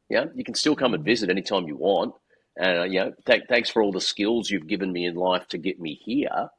Yeah, 0.08 0.26
you 0.34 0.44
can 0.44 0.54
still 0.54 0.76
come 0.76 0.94
and 0.94 1.04
visit 1.04 1.30
anytime 1.30 1.66
you 1.66 1.76
want. 1.76 2.14
And, 2.56 2.78
uh, 2.78 2.84
you 2.84 3.00
know, 3.00 3.12
th- 3.24 3.44
thanks 3.48 3.70
for 3.70 3.82
all 3.82 3.92
the 3.92 4.00
skills 4.00 4.50
you've 4.50 4.66
given 4.66 4.92
me 4.92 5.06
in 5.06 5.14
life 5.14 5.48
to 5.48 5.58
get 5.58 5.80
me 5.80 5.98
here. 6.04 6.50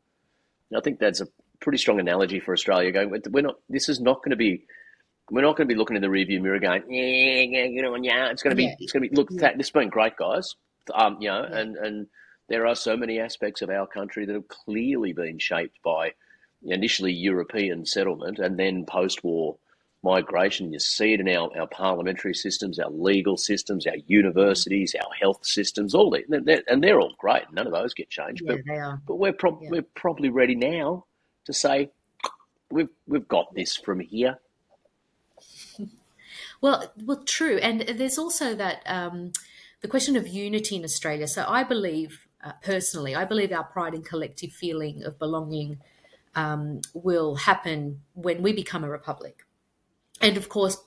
I 0.76 0.82
think 0.82 1.00
that's 1.00 1.22
a 1.22 1.28
pretty 1.60 1.78
strong 1.78 2.00
analogy 2.00 2.40
for 2.40 2.54
Australia. 2.54 2.92
Going, 2.92 3.22
we're 3.30 3.42
not. 3.42 3.56
This 3.70 3.90
is 3.90 4.00
not 4.00 4.18
going 4.24 4.32
to 4.32 4.36
be. 4.36 4.66
We're 5.30 5.42
not 5.42 5.56
going 5.56 5.68
to 5.68 5.74
be 5.74 5.78
looking 5.78 5.96
in 5.96 6.02
the 6.02 6.10
rearview 6.10 6.42
mirror 6.42 6.60
going, 6.60 6.84
yeah, 6.90 7.42
yeah, 7.42 7.64
you 7.66 7.82
know, 7.82 7.96
yeah. 7.96 8.30
It's 8.30 8.44
going 8.44 8.52
to 8.52 8.58
be. 8.58 8.66
Yeah. 8.66 8.76
It's 8.80 8.92
going 8.92 9.04
to 9.04 9.10
be. 9.10 9.16
Look, 9.16 9.30
yeah. 9.32 9.52
this 9.56 9.68
has 9.68 9.72
been 9.72 9.90
great, 9.90 10.18
guys. 10.18 10.56
Um, 10.94 11.18
you 11.20 11.30
know, 11.30 11.48
yeah. 11.50 11.58
and 11.58 11.78
and 11.78 12.08
there 12.50 12.68
are 12.68 12.76
so 12.76 12.98
many 12.98 13.20
aspects 13.20 13.62
of 13.62 13.70
our 13.70 13.88
country 13.88 14.26
that 14.26 14.34
have 14.34 14.48
clearly 14.48 15.14
been 15.14 15.40
shaped 15.40 15.82
by 15.84 16.14
initially 16.66 17.12
European 17.12 17.86
settlement 17.86 18.40
and 18.40 18.58
then 18.58 18.86
post-war 18.86 19.58
migration. 20.04 20.74
You 20.74 20.80
see 20.80 21.14
it 21.14 21.20
in 21.20 21.30
our, 21.30 21.50
our 21.58 21.68
parliamentary 21.68 22.36
systems, 22.36 22.78
our 22.80 22.90
legal 22.90 23.38
systems, 23.38 23.88
our 23.88 23.96
universities, 24.08 24.96
our 24.96 25.14
health 25.20 25.46
systems, 25.46 25.96
all 25.96 26.12
that, 26.12 26.64
and 26.68 26.84
they're 26.84 27.00
all 27.00 27.16
great. 27.18 27.44
None 27.52 27.66
of 27.66 27.74
those 27.74 27.94
get 27.94 28.10
changed, 28.10 28.44
yeah, 28.46 28.56
but, 28.56 28.66
they 28.66 28.78
are. 28.78 29.02
but 29.08 29.16
we're 29.16 29.34
prob- 29.34 29.60
yeah. 29.62 29.70
we're 29.72 29.86
probably 29.96 30.30
ready 30.30 30.56
now 30.56 31.06
to 31.46 31.54
say 31.54 31.90
we've 32.70 32.90
we've 33.08 33.28
got 33.28 33.54
this 33.56 33.76
from 33.76 34.00
here. 34.00 34.40
Well, 36.62 36.94
well, 37.04 37.22
true, 37.26 37.58
and 37.58 37.82
there's 37.82 38.18
also 38.18 38.56
that 38.56 38.84
um, 38.86 39.34
the 39.82 39.90
question 39.90 40.16
of 40.16 40.30
unity 40.30 40.78
in 40.78 40.86
Australia. 40.86 41.28
So 41.28 41.44
I 41.46 41.66
believe 41.66 42.22
uh, 42.44 42.52
personally, 42.64 43.16
I 43.16 43.26
believe 43.26 43.52
our 43.52 43.64
pride 43.64 43.94
and 43.94 44.06
collective 44.06 44.52
feeling 44.52 45.04
of 45.04 45.18
belonging 45.18 45.80
um, 46.36 46.82
will 46.94 47.36
happen 47.36 48.02
when 48.14 48.42
we 48.42 48.54
become 48.54 48.84
a 48.84 48.90
republic, 48.90 49.46
and 50.22 50.38
of 50.38 50.50
course. 50.50 50.78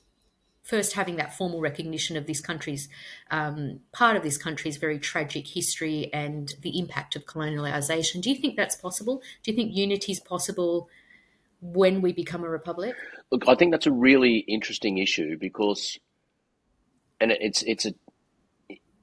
First, 0.63 0.95
having 0.95 1.15
that 1.15 1.33
formal 1.33 1.61
recognition 1.61 2.17
of 2.17 2.27
this 2.27 2.41
country's 2.41 2.89
um, 3.31 3.79
part 3.93 4.17
of 4.17 4.25
this 4.25 4.37
country's 4.37 4.79
very 4.79 4.99
tragic 4.99 5.47
history 5.47 6.11
and 6.13 6.53
the 6.63 6.77
impact 6.77 7.15
of 7.15 7.25
colonialisation. 7.25 8.21
Do 8.21 8.31
you 8.31 8.35
think 8.35 8.57
that's 8.57 8.75
possible? 8.75 9.23
Do 9.45 9.53
you 9.53 9.57
think 9.57 9.77
unity 9.77 10.11
is 10.11 10.19
possible 10.19 10.89
when 11.61 12.03
we 12.03 12.13
become 12.13 12.45
a 12.45 12.49
republic? 12.49 12.95
Look, 13.31 13.49
I 13.49 13.55
think 13.55 13.73
that's 13.73 13.87
a 13.87 13.93
really 13.93 14.39
interesting 14.39 14.99
issue 14.99 15.37
because, 15.39 15.99
and 17.21 17.31
it's 17.33 17.63
it's 17.63 17.87
a, 17.87 17.95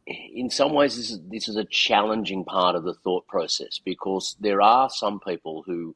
in 0.06 0.50
some 0.50 0.74
ways 0.74 0.98
this 0.98 1.12
is 1.12 1.20
this 1.30 1.48
is 1.48 1.56
a 1.56 1.66
challenging 1.66 2.44
part 2.44 2.76
of 2.76 2.84
the 2.84 2.94
thought 2.94 3.28
process 3.28 3.80
because 3.84 4.36
there 4.40 4.62
are 4.62 4.90
some 4.90 5.20
people 5.20 5.64
who, 5.66 5.96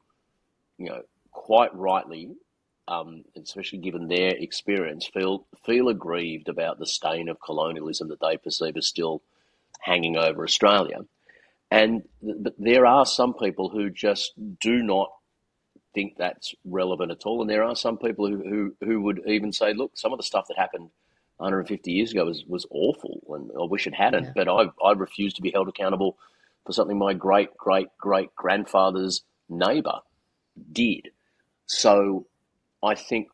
you 0.78 0.88
know, 0.88 1.02
quite 1.32 1.76
rightly, 1.76 2.32
um, 2.88 3.24
especially 3.36 3.80
given 3.80 4.08
their 4.08 4.30
experience, 4.30 5.08
feel 5.08 5.46
feel 5.66 5.90
aggrieved 5.90 6.48
about 6.48 6.80
the 6.80 6.86
stain 6.86 7.28
of 7.30 7.42
colonialism 7.42 8.08
that 8.10 8.22
they 8.22 8.38
perceive 8.38 8.78
as 8.78 8.88
still 8.88 9.22
hanging 9.82 10.18
over 10.18 10.44
Australia. 10.44 11.00
And 11.70 12.04
but 12.22 12.54
there 12.58 12.86
are 12.86 13.06
some 13.06 13.34
people 13.34 13.70
who 13.70 13.90
just 13.90 14.34
do 14.60 14.82
not 14.82 15.12
think 15.94 16.16
that's 16.18 16.54
relevant 16.64 17.12
at 17.12 17.26
all. 17.26 17.42
And 17.42 17.50
there 17.50 17.64
are 17.64 17.76
some 17.76 17.98
people 17.98 18.28
who, 18.28 18.38
who, 18.38 18.76
who 18.86 19.02
would 19.02 19.22
even 19.26 19.52
say, 19.52 19.74
look, 19.74 19.92
some 19.96 20.14
of 20.14 20.18
the 20.18 20.24
stuff 20.24 20.46
that 20.48 20.58
happened 20.58 20.92
150 21.38 21.91
years 21.91 22.12
ago 22.12 22.25
was, 22.25 22.44
was 22.48 22.65
awful 22.70 23.22
and 23.29 23.51
I 23.51 23.65
wish 23.65 23.88
it 23.88 23.94
hadn't. 23.94 24.25
Yeah. 24.25 24.32
But 24.36 24.50
I, 24.50 24.70
I 24.84 24.94
refuse 24.94 25.34
to 25.36 25.41
be 25.41 25.51
held 25.51 25.67
accountable 25.67 26.17
for 26.65 26.74
something 26.74 26.98
my 26.98 27.13
great, 27.13 27.56
great, 27.58 27.88
great 27.98 28.36
grandfather's 28.36 29.24
neighbour 29.50 30.00
did. 30.72 31.10
So 31.65 32.27
I 32.84 32.96
think 32.96 33.29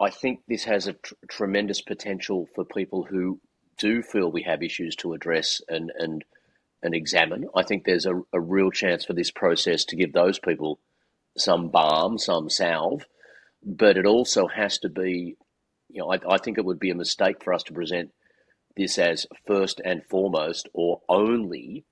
I 0.00 0.08
think 0.08 0.40
this 0.48 0.64
has 0.64 0.86
a 0.86 0.94
tr- 0.94 1.14
tremendous 1.28 1.82
potential 1.82 2.48
for 2.54 2.64
people 2.64 3.04
who 3.04 3.38
do 3.78 4.02
feel 4.02 4.30
we 4.30 4.42
have 4.42 4.62
issues 4.62 4.96
to 4.96 5.12
address 5.12 5.60
and 5.68 5.92
and 5.98 6.24
and 6.82 6.94
examine. 6.94 7.46
I 7.54 7.62
think 7.62 7.84
there's 7.84 8.06
a, 8.06 8.22
a 8.32 8.40
real 8.40 8.70
chance 8.70 9.04
for 9.04 9.12
this 9.12 9.30
process 9.30 9.84
to 9.86 9.96
give 9.96 10.12
those 10.12 10.38
people 10.38 10.80
some 11.36 11.68
balm, 11.68 12.18
some 12.18 12.48
salve, 12.48 13.04
but 13.62 13.96
it 13.96 14.06
also 14.06 14.46
has 14.46 14.78
to 14.78 14.88
be, 14.88 15.36
you 15.92 16.00
know, 16.00 16.12
I, 16.12 16.18
I 16.34 16.38
think 16.38 16.58
it 16.58 16.64
would 16.64 16.80
be 16.80 16.90
a 16.90 16.94
mistake 16.94 17.42
for 17.42 17.52
us 17.52 17.62
to 17.64 17.72
present 17.72 18.12
this 18.76 18.98
as 18.98 19.26
first 19.46 19.80
and 19.84 20.04
foremost 20.04 20.68
or 20.72 21.00
only 21.08 21.84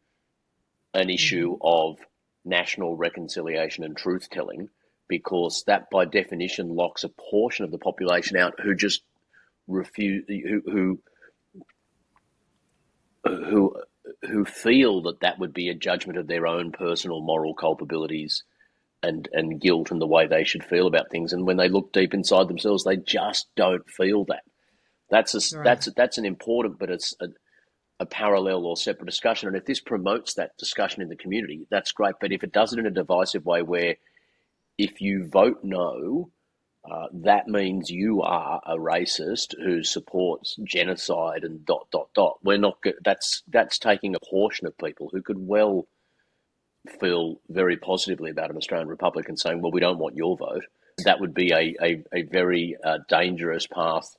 an 0.94 1.10
issue 1.10 1.52
mm-hmm. 1.52 1.62
of 1.62 1.98
national 2.44 2.96
reconciliation 2.96 3.84
and 3.84 3.96
truth 3.96 4.28
telling, 4.30 4.68
because 5.08 5.64
that 5.66 5.90
by 5.90 6.04
definition 6.04 6.68
locks 6.68 7.04
a 7.04 7.08
portion 7.08 7.64
of 7.64 7.70
the 7.70 7.78
population 7.78 8.36
out 8.36 8.60
who 8.60 8.74
just 8.74 9.02
refuse, 9.66 10.24
who, 10.28 10.62
who, 10.66 10.98
who, 13.24 13.76
who 14.22 14.44
feel 14.44 15.02
that 15.02 15.20
that 15.20 15.38
would 15.38 15.52
be 15.52 15.68
a 15.68 15.74
judgment 15.74 16.18
of 16.18 16.26
their 16.26 16.46
own 16.46 16.72
personal 16.72 17.20
moral 17.20 17.54
culpabilities 17.54 18.42
and 19.02 19.28
and 19.32 19.60
guilt 19.60 19.90
and 19.90 20.00
the 20.00 20.06
way 20.06 20.26
they 20.26 20.44
should 20.44 20.64
feel 20.64 20.86
about 20.86 21.10
things. 21.10 21.32
And 21.32 21.46
when 21.46 21.56
they 21.56 21.68
look 21.68 21.92
deep 21.92 22.14
inside 22.14 22.48
themselves, 22.48 22.84
they 22.84 22.96
just 22.96 23.48
don't 23.56 23.88
feel 23.88 24.24
that. 24.26 24.42
That's 25.10 25.34
a, 25.34 25.56
right. 25.56 25.64
that's 25.64 25.88
that's 25.96 26.18
an 26.18 26.24
important, 26.24 26.78
but 26.78 26.90
it's 26.90 27.14
a, 27.20 27.28
a 28.00 28.06
parallel 28.06 28.66
or 28.66 28.76
separate 28.76 29.06
discussion. 29.06 29.48
And 29.48 29.56
if 29.56 29.64
this 29.64 29.80
promotes 29.80 30.34
that 30.34 30.56
discussion 30.58 31.02
in 31.02 31.08
the 31.08 31.16
community, 31.16 31.66
that's 31.70 31.92
great. 31.92 32.16
But 32.20 32.32
if 32.32 32.44
it 32.44 32.52
does 32.52 32.72
it 32.72 32.78
in 32.78 32.86
a 32.86 32.90
divisive 32.90 33.46
way, 33.46 33.62
where 33.62 33.96
if 34.76 35.00
you 35.00 35.26
vote 35.28 35.60
no, 35.62 36.30
uh, 36.88 37.06
that 37.12 37.48
means 37.48 37.90
you 37.90 38.22
are 38.22 38.60
a 38.66 38.76
racist 38.76 39.54
who 39.58 39.82
supports 39.82 40.56
genocide 40.64 41.44
and 41.44 41.64
dot 41.64 41.86
dot 41.90 42.08
dot. 42.14 42.38
We're 42.42 42.58
not. 42.58 42.78
That's 43.04 43.42
that's 43.48 43.78
taking 43.78 44.14
a 44.14 44.20
portion 44.20 44.66
of 44.66 44.78
people 44.78 45.08
who 45.12 45.22
could 45.22 45.38
well 45.38 45.86
feel 46.88 47.40
very 47.49 47.76
positively 47.76 48.30
about 48.30 48.50
an 48.50 48.57
Australian 48.57 48.88
Republic 48.88 49.28
and 49.28 49.38
saying, 49.38 49.62
well, 49.62 49.73
we 49.73 49.80
don't 49.80 49.99
want 49.99 50.16
your 50.16 50.37
vote, 50.37 50.64
that 51.04 51.21
would 51.21 51.35
be 51.35 51.52
a, 51.52 51.75
a, 51.83 52.04
a 52.12 52.23
very 52.23 52.76
uh, 52.85 52.99
dangerous 53.09 53.66
path, 53.66 54.16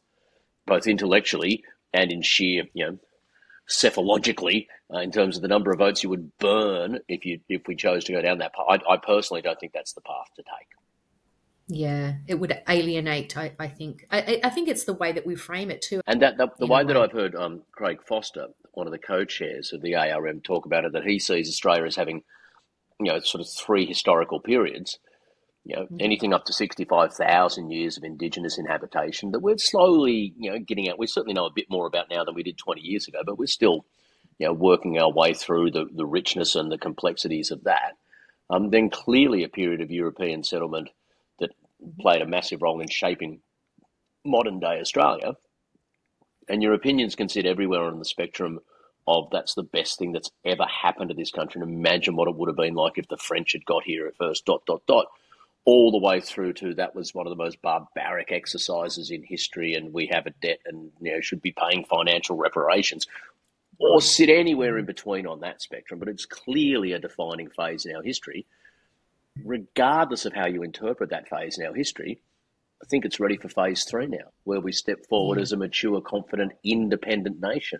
both 0.66 0.88
intellectually 0.88 1.64
and 1.94 2.12
in 2.12 2.22
sheer, 2.22 2.66
you 2.74 2.86
know, 2.86 2.98
psephologically, 3.70 4.68
uh, 4.94 5.00
in 5.00 5.12
terms 5.12 5.36
of 5.36 5.42
the 5.42 5.48
number 5.48 5.72
of 5.72 5.78
votes 5.78 6.04
you 6.04 6.10
would 6.10 6.36
burn 6.40 7.00
if 7.08 7.26
you 7.26 7.40
if 7.50 7.68
we 7.68 7.76
chose 7.76 8.04
to 8.06 8.14
go 8.14 8.22
down 8.22 8.40
that 8.40 8.54
path. 8.54 8.82
I, 8.88 8.94
I 8.94 8.98
personally 8.98 9.42
don't 9.42 9.60
think 9.60 9.74
that's 9.74 9.94
the 9.94 10.02
path 10.02 10.28
to 10.36 10.44
take. 10.44 10.68
Yeah, 11.72 12.16
it 12.28 12.34
would 12.36 12.60
alienate. 12.68 13.38
I, 13.38 13.52
I 13.60 13.68
think. 13.68 14.08
I, 14.10 14.42
I, 14.44 14.50
think 14.50 14.68
it's 14.68 14.86
the 14.86 14.94
way 14.94 15.12
that 15.12 15.24
we 15.28 15.36
frame 15.36 15.70
it 15.70 15.84
too. 15.84 16.02
And 16.08 16.20
that 16.24 16.38
the, 16.38 16.48
the 16.58 16.66
way, 16.66 16.84
way, 16.84 16.88
that 16.88 16.98
I've 16.98 17.12
heard 17.12 17.36
um, 17.36 17.62
Craig 17.72 18.00
Foster, 18.08 18.48
one 18.74 18.88
of 18.88 18.92
the 18.92 18.98
co-chairs 18.98 19.72
of 19.72 19.84
the 19.84 19.94
ARM, 19.94 20.42
talk 20.42 20.66
about 20.66 20.86
it, 20.86 20.94
that 20.94 21.04
he 21.04 21.20
sees 21.20 21.48
Australia 21.48 21.86
as 21.86 21.96
having 21.96 22.24
you 23.00 23.12
know, 23.12 23.20
sort 23.20 23.42
of 23.42 23.50
three 23.50 23.86
historical 23.86 24.40
periods, 24.40 25.00
you 25.64 25.76
know, 25.76 25.84
mm-hmm. 25.84 25.98
anything 26.00 26.34
up 26.34 26.46
to 26.46 26.54
65,000 26.54 27.70
years 27.70 27.98
of 27.98 28.04
indigenous 28.04 28.58
inhabitation 28.58 29.32
that 29.32 29.40
we're 29.40 29.58
slowly, 29.58 30.34
you 30.38 30.52
know, 30.52 30.60
getting 30.60 30.88
at. 30.88 31.00
We 31.00 31.08
certainly 31.08 31.34
know 31.34 31.46
a 31.46 31.54
bit 31.54 31.70
more 31.70 31.88
about 31.88 32.10
now 32.10 32.24
than 32.24 32.36
we 32.36 32.44
did 32.44 32.58
20 32.58 32.82
years 32.82 33.08
ago, 33.08 33.20
but 33.26 33.38
we're 33.38 33.48
still, 33.48 33.86
you 34.38 34.48
know, 34.48 34.54
working 34.54 35.00
our 35.00 35.12
way 35.12 35.34
through 35.34 35.72
the, 35.72 35.86
the 35.94 36.06
richness 36.06 36.56
and 36.56 36.72
the 36.72 36.78
complexities 36.78 37.52
of 37.52 37.64
that. 37.64 37.98
Um, 38.50 38.72
then 38.72 38.90
clearly 38.90 39.44
a 39.44 39.50
period 39.50 39.82
of 39.82 39.92
European 39.92 40.44
settlement 40.44 40.90
that 41.40 41.52
mm-hmm. 41.52 42.02
played 42.02 42.22
a 42.22 42.28
massive 42.28 42.62
role 42.62 42.82
in 42.82 42.90
shaping 42.90 43.42
modern 44.26 44.60
day 44.60 44.80
Australia. 44.80 45.34
And 46.48 46.64
your 46.64 46.74
opinions 46.74 47.16
can 47.16 47.30
sit 47.30 47.46
everywhere 47.46 47.84
on 47.84 48.00
the 48.00 48.06
spectrum 48.06 48.60
of 49.10 49.30
that's 49.32 49.56
the 49.56 49.64
best 49.64 49.98
thing 49.98 50.12
that's 50.12 50.30
ever 50.46 50.66
happened 50.66 51.10
to 51.10 51.16
this 51.16 51.32
country. 51.32 51.62
And 51.62 51.70
imagine 51.70 52.16
what 52.16 52.28
it 52.28 52.36
would 52.36 52.48
have 52.48 52.56
been 52.56 52.76
like 52.76 52.98
if 52.98 53.08
the 53.08 53.18
French 53.18 53.54
had 53.54 53.66
got 53.66 53.84
here 53.84 54.06
at 54.06 54.16
first, 54.16 54.46
dot, 54.46 54.62
dot, 54.68 54.84
dot, 54.88 55.08
all 55.66 55.92
the 55.92 55.98
way 55.98 56.22
through 56.22 56.54
to 56.54 56.76
that 56.76 56.96
was 56.96 57.14
one 57.14 57.26
of 57.26 57.32
the 57.32 57.44
most 57.44 57.62
barbaric 57.62 58.32
exercises 58.32 59.10
in 59.10 59.24
history 59.24 59.74
and 59.74 59.94
we 59.94 60.08
have 60.08 60.28
a 60.28 60.34
debt 60.42 60.60
and 60.66 60.92
you 61.02 61.12
know 61.12 61.22
should 61.22 61.42
be 61.42 61.52
paying 61.52 61.84
financial 61.84 62.38
reparations 62.38 63.08
or 63.80 64.02
sit 64.02 64.30
anywhere 64.30 64.78
in 64.78 64.86
between 64.86 65.26
on 65.26 65.40
that 65.40 65.62
spectrum. 65.62 66.00
But 66.00 66.10
it's 66.10 66.26
clearly 66.26 66.92
a 66.92 67.00
defining 67.00 67.50
phase 67.50 67.86
in 67.86 67.96
our 67.96 68.04
history. 68.04 68.46
Regardless 69.44 70.26
of 70.26 70.34
how 70.34 70.48
you 70.48 70.64
interpret 70.64 71.10
that 71.10 71.30
phase 71.30 71.58
in 71.58 71.66
our 71.66 71.74
history, 71.74 72.20
I 72.84 72.88
think 72.88 73.06
it's 73.06 73.20
ready 73.20 73.38
for 73.38 73.50
phase 73.50 73.86
three 73.86 74.06
now, 74.08 74.32
where 74.44 74.60
we 74.60 74.72
step 74.72 75.06
forward 75.08 75.38
yeah. 75.38 75.44
as 75.44 75.52
a 75.52 75.58
mature, 75.58 76.02
confident, 76.02 76.54
independent 76.64 77.42
nation 77.42 77.80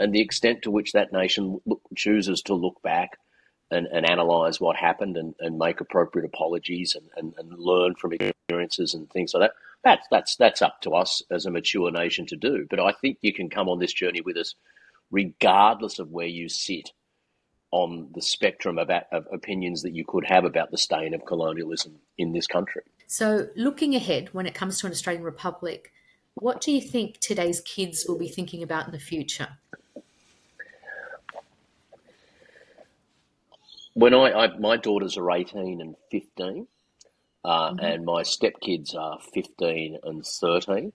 and 0.00 0.14
the 0.14 0.20
extent 0.20 0.62
to 0.62 0.70
which 0.70 0.92
that 0.92 1.12
nation 1.12 1.60
look, 1.66 1.80
chooses 1.96 2.42
to 2.42 2.54
look 2.54 2.80
back 2.82 3.18
and, 3.70 3.86
and 3.86 4.08
analyze 4.08 4.60
what 4.60 4.76
happened 4.76 5.16
and, 5.16 5.34
and 5.40 5.58
make 5.58 5.80
appropriate 5.80 6.26
apologies 6.26 6.96
and, 6.96 7.08
and, 7.16 7.34
and 7.38 7.58
learn 7.58 7.94
from 7.94 8.12
experiences 8.12 8.94
and 8.94 9.08
things 9.10 9.32
like 9.34 9.42
that. 9.42 9.54
That's 9.82 10.06
that's 10.10 10.36
that's 10.36 10.60
up 10.60 10.82
to 10.82 10.90
us 10.90 11.22
as 11.30 11.46
a 11.46 11.50
mature 11.50 11.90
nation 11.90 12.26
to 12.26 12.36
do. 12.36 12.66
But 12.68 12.80
I 12.80 12.92
think 12.92 13.18
you 13.22 13.32
can 13.32 13.48
come 13.48 13.68
on 13.68 13.78
this 13.78 13.94
journey 13.94 14.20
with 14.20 14.36
us, 14.36 14.54
regardless 15.10 15.98
of 15.98 16.10
where 16.10 16.26
you 16.26 16.48
sit 16.48 16.92
on 17.70 18.08
the 18.14 18.20
spectrum 18.20 18.78
of, 18.78 18.90
of 18.90 19.26
opinions 19.32 19.82
that 19.82 19.94
you 19.94 20.04
could 20.04 20.24
have 20.26 20.44
about 20.44 20.70
the 20.70 20.76
stain 20.76 21.14
of 21.14 21.24
colonialism 21.24 21.94
in 22.18 22.32
this 22.32 22.46
country. 22.46 22.82
So, 23.06 23.48
looking 23.56 23.94
ahead, 23.94 24.28
when 24.32 24.46
it 24.46 24.54
comes 24.54 24.80
to 24.80 24.86
an 24.86 24.92
Australian 24.92 25.24
republic, 25.24 25.92
what 26.34 26.60
do 26.60 26.72
you 26.72 26.80
think 26.80 27.18
today's 27.18 27.60
kids 27.60 28.04
will 28.06 28.18
be 28.18 28.28
thinking 28.28 28.62
about 28.62 28.86
in 28.86 28.92
the 28.92 28.98
future? 28.98 29.48
When 33.94 34.14
I, 34.14 34.32
I 34.32 34.58
my 34.58 34.76
daughters 34.76 35.16
are 35.16 35.30
eighteen 35.30 35.80
and 35.80 35.96
fifteen, 36.10 36.66
uh, 37.44 37.70
mm-hmm. 37.70 37.84
and 37.84 38.04
my 38.04 38.22
stepkids 38.22 38.94
are 38.94 39.18
fifteen 39.32 39.98
and 40.02 40.24
thirteen. 40.24 40.92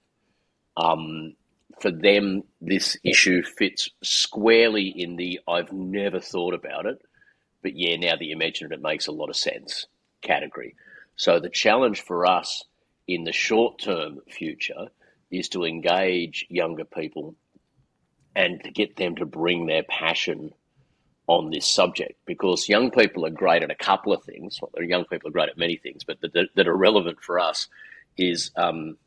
Um, 0.78 1.36
for 1.80 1.92
them, 1.92 2.44
this 2.62 2.98
issue 3.04 3.44
fits 3.44 3.90
squarely 4.02 4.88
in 4.88 5.18
the 5.18 5.42
I've 5.48 5.74
never 5.74 6.20
thought 6.20 6.54
about 6.54 6.86
it, 6.86 7.02
but 7.62 7.76
yeah, 7.76 7.98
now 7.98 8.16
that 8.16 8.24
you 8.24 8.38
mention 8.38 8.72
it, 8.72 8.76
it 8.76 8.82
makes 8.82 9.08
a 9.08 9.12
lot 9.12 9.30
of 9.30 9.36
sense 9.36 9.88
category. 10.22 10.76
So 11.18 11.40
the 11.40 11.50
challenge 11.50 12.02
for 12.02 12.26
us 12.26 12.64
in 13.08 13.24
the 13.24 13.32
short 13.32 13.80
term 13.80 14.20
future 14.30 14.88
is 15.32 15.50
to 15.50 15.66
engage 15.66 16.46
younger 16.50 16.86
people 16.86 17.36
and 18.36 18.64
to 18.64 18.72
get 18.72 18.96
them 18.96 19.16
to 19.16 19.26
bring 19.26 19.66
their 19.66 19.84
passion 19.84 20.52
on 21.28 21.50
this 21.50 21.68
subject 21.68 22.20
because 22.26 22.70
young 22.70 22.92
people 22.92 23.26
are 23.26 23.32
great 23.32 23.64
at 23.64 23.72
a 23.72 23.76
couple 23.76 24.14
of 24.14 24.24
things. 24.24 24.60
Well, 24.62 24.84
young 24.84 25.06
people 25.06 25.30
are 25.30 25.32
great 25.32 25.50
at 25.50 25.58
many 25.58 25.78
things, 25.78 26.04
but 26.04 26.22
that, 26.22 26.50
that 26.56 26.68
are 26.68 26.78
relevant 26.78 27.18
for 27.22 27.40
us 27.40 27.68
is, 28.18 28.52
um, 28.56 28.98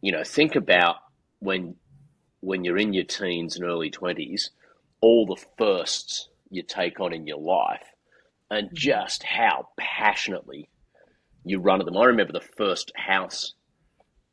you 0.00 0.12
know, 0.12 0.24
think 0.24 0.56
about 0.56 0.96
when 1.38 1.76
when 2.40 2.64
you're 2.64 2.78
in 2.78 2.94
your 2.94 3.04
teens 3.04 3.56
and 3.56 3.64
early 3.64 3.90
twenties, 3.90 4.50
all 5.00 5.26
the 5.26 5.42
firsts 5.58 6.28
you 6.50 6.62
take 6.62 6.98
on 6.98 7.12
in 7.12 7.26
your 7.26 7.38
life, 7.38 7.86
and 8.50 8.68
mm-hmm. 8.68 8.76
just 8.76 9.22
how 9.22 9.68
passionately 9.76 10.68
you 11.44 11.60
run 11.60 11.80
at 11.80 11.86
them. 11.86 11.96
I 11.96 12.06
remember 12.06 12.32
the 12.32 12.40
first 12.40 12.92
house 12.96 13.54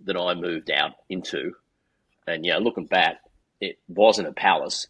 that 0.05 0.17
I 0.17 0.33
moved 0.33 0.71
out 0.71 0.93
into, 1.09 1.53
and 2.25 2.45
yeah, 2.45 2.57
looking 2.57 2.85
back, 2.85 3.17
it 3.59 3.77
wasn't 3.87 4.27
a 4.27 4.33
palace, 4.33 4.87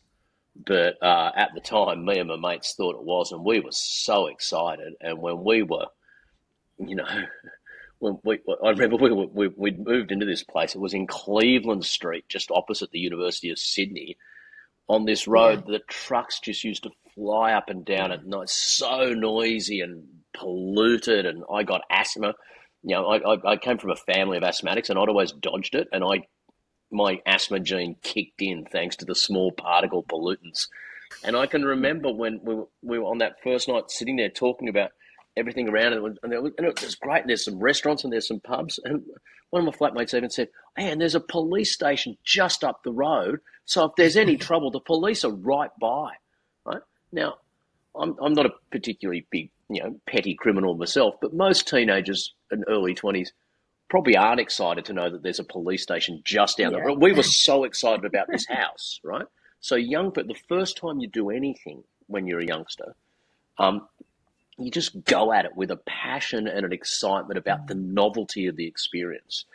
but 0.65 1.01
uh, 1.01 1.31
at 1.35 1.51
the 1.53 1.61
time, 1.61 2.05
me 2.05 2.19
and 2.19 2.29
my 2.29 2.37
mates 2.37 2.73
thought 2.75 2.95
it 2.95 3.03
was, 3.03 3.31
and 3.31 3.43
we 3.43 3.59
were 3.59 3.71
so 3.71 4.27
excited. 4.27 4.93
And 5.01 5.19
when 5.19 5.43
we 5.43 5.63
were, 5.63 5.87
you 6.79 6.95
know, 6.95 7.05
when 7.99 8.17
we, 8.23 8.39
I 8.63 8.69
remember 8.69 8.97
we, 8.97 9.11
we 9.11 9.47
we 9.55 9.71
moved 9.71 10.11
into 10.11 10.25
this 10.25 10.43
place. 10.43 10.75
It 10.75 10.81
was 10.81 10.93
in 10.93 11.07
Cleveland 11.07 11.85
Street, 11.85 12.25
just 12.29 12.51
opposite 12.51 12.91
the 12.91 12.99
University 12.99 13.49
of 13.49 13.59
Sydney, 13.59 14.17
on 14.87 15.05
this 15.05 15.27
road 15.27 15.63
yeah. 15.67 15.73
that 15.73 15.87
trucks 15.87 16.39
just 16.39 16.63
used 16.63 16.83
to 16.83 16.91
fly 17.13 17.53
up 17.53 17.69
and 17.69 17.85
down 17.85 18.11
at 18.11 18.25
night. 18.25 18.49
So 18.49 19.13
noisy 19.13 19.81
and 19.81 20.03
polluted, 20.35 21.25
and 21.25 21.43
I 21.51 21.63
got 21.63 21.81
asthma. 21.91 22.33
You 22.83 22.95
know, 22.95 23.07
I, 23.07 23.33
I, 23.33 23.51
I 23.53 23.57
came 23.57 23.77
from 23.77 23.91
a 23.91 24.13
family 24.13 24.37
of 24.37 24.43
asthmatics, 24.43 24.89
and 24.89 24.97
I'd 24.97 25.09
always 25.09 25.31
dodged 25.31 25.75
it, 25.75 25.87
and 25.91 26.03
I 26.03 26.23
my 26.91 27.21
asthma 27.25 27.59
gene 27.59 27.95
kicked 28.01 28.41
in 28.41 28.65
thanks 28.65 28.95
to 28.97 29.05
the 29.05 29.15
small 29.15 29.51
particle 29.51 30.03
pollutants. 30.03 30.67
And 31.23 31.35
I 31.35 31.47
can 31.47 31.63
remember 31.63 32.11
when 32.11 32.39
we 32.43 32.55
were, 32.55 32.67
we 32.81 32.99
were 32.99 33.05
on 33.05 33.19
that 33.19 33.41
first 33.43 33.67
night 33.67 33.91
sitting 33.91 34.17
there 34.17 34.29
talking 34.29 34.69
about 34.69 34.91
everything 35.35 35.69
around 35.69 35.93
it. 35.93 36.17
And, 36.23 36.33
it 36.33 36.81
was 36.81 36.95
great. 36.95 37.21
And 37.21 37.29
there's 37.29 37.45
some 37.45 37.59
restaurants 37.59 38.03
and 38.03 38.11
there's 38.11 38.27
some 38.27 38.39
pubs. 38.39 38.79
And 38.83 39.03
one 39.49 39.65
of 39.65 39.79
my 39.79 39.87
flatmates 39.87 40.13
even 40.13 40.29
said, 40.29 40.49
Hey, 40.75 40.91
and 40.91 40.99
there's 40.99 41.15
a 41.15 41.19
police 41.19 41.71
station 41.71 42.17
just 42.23 42.63
up 42.63 42.83
the 42.83 42.91
road. 42.91 43.39
So 43.65 43.85
if 43.85 43.91
there's 43.97 44.17
any 44.17 44.37
trouble, 44.37 44.71
the 44.71 44.79
police 44.79 45.23
are 45.23 45.31
right 45.31 45.71
by. 45.79 46.11
Right 46.65 46.81
now, 47.11 47.35
I'm, 47.95 48.15
I'm 48.21 48.33
not 48.33 48.45
a 48.45 48.53
particularly 48.71 49.25
big, 49.31 49.49
you 49.69 49.83
know, 49.83 49.99
petty 50.07 50.35
criminal 50.35 50.75
myself, 50.75 51.15
but 51.21 51.33
most 51.33 51.67
teenagers 51.67 52.33
in 52.51 52.63
early 52.67 52.95
20s 52.95 53.29
probably 53.89 54.17
aren't 54.17 54.39
excited 54.39 54.85
to 54.85 54.93
know 54.93 55.09
that 55.09 55.23
there's 55.23 55.39
a 55.39 55.43
police 55.43 55.83
station 55.83 56.21
just 56.23 56.57
down 56.57 56.71
yeah. 56.71 56.79
the 56.79 56.85
road. 56.85 57.01
We 57.01 57.13
were 57.13 57.23
so 57.23 57.63
excited 57.63 58.05
about 58.05 58.27
this 58.29 58.45
house, 58.47 58.99
right? 59.03 59.25
So 59.59 59.75
young, 59.75 60.11
but 60.11 60.27
the 60.27 60.37
first 60.47 60.77
time 60.77 60.99
you 60.99 61.07
do 61.07 61.29
anything 61.29 61.83
when 62.07 62.27
you're 62.27 62.39
a 62.39 62.45
youngster, 62.45 62.95
um, 63.57 63.87
you 64.57 64.71
just 64.71 65.03
go 65.05 65.31
at 65.31 65.45
it 65.45 65.55
with 65.55 65.71
a 65.71 65.77
passion 65.77 66.47
and 66.47 66.65
an 66.65 66.73
excitement 66.73 67.37
about 67.37 67.67
the 67.67 67.75
novelty 67.75 68.47
of 68.47 68.55
the 68.55 68.67
experience. 68.67 69.45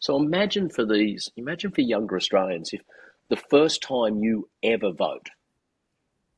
So 0.00 0.16
imagine 0.16 0.68
for 0.68 0.84
these, 0.84 1.30
imagine 1.36 1.70
for 1.70 1.80
younger 1.80 2.16
Australians 2.16 2.72
if 2.72 2.82
the 3.28 3.36
first 3.36 3.82
time 3.82 4.22
you 4.22 4.48
ever 4.62 4.90
vote, 4.90 5.28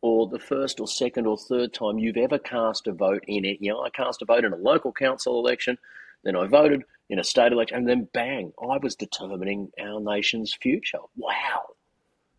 or 0.03 0.27
the 0.29 0.39
first 0.39 0.81
or 0.81 0.89
second 0.89 1.27
or 1.27 1.37
third 1.37 1.75
time 1.75 1.99
you've 1.99 2.17
ever 2.17 2.39
cast 2.39 2.87
a 2.87 2.93
vote 2.93 3.23
in 3.27 3.45
it, 3.45 3.59
you 3.61 3.71
know, 3.71 3.83
I 3.83 3.91
cast 3.91 4.23
a 4.23 4.25
vote 4.25 4.45
in 4.45 4.53
a 4.53 4.57
local 4.57 4.93
council 4.93 5.39
election, 5.39 5.77
then 6.25 6.37
I 6.37 6.47
voted 6.47 6.85
in 7.11 7.19
a 7.19 7.25
state 7.25 7.53
election, 7.53 7.77
and 7.77 7.89
then 7.89 8.09
bang, 8.15 8.53
I 8.63 8.79
was 8.79 8.95
determining 8.95 9.71
our 9.79 10.01
nation's 10.01 10.55
future. 10.55 11.01
Wow! 11.17 11.75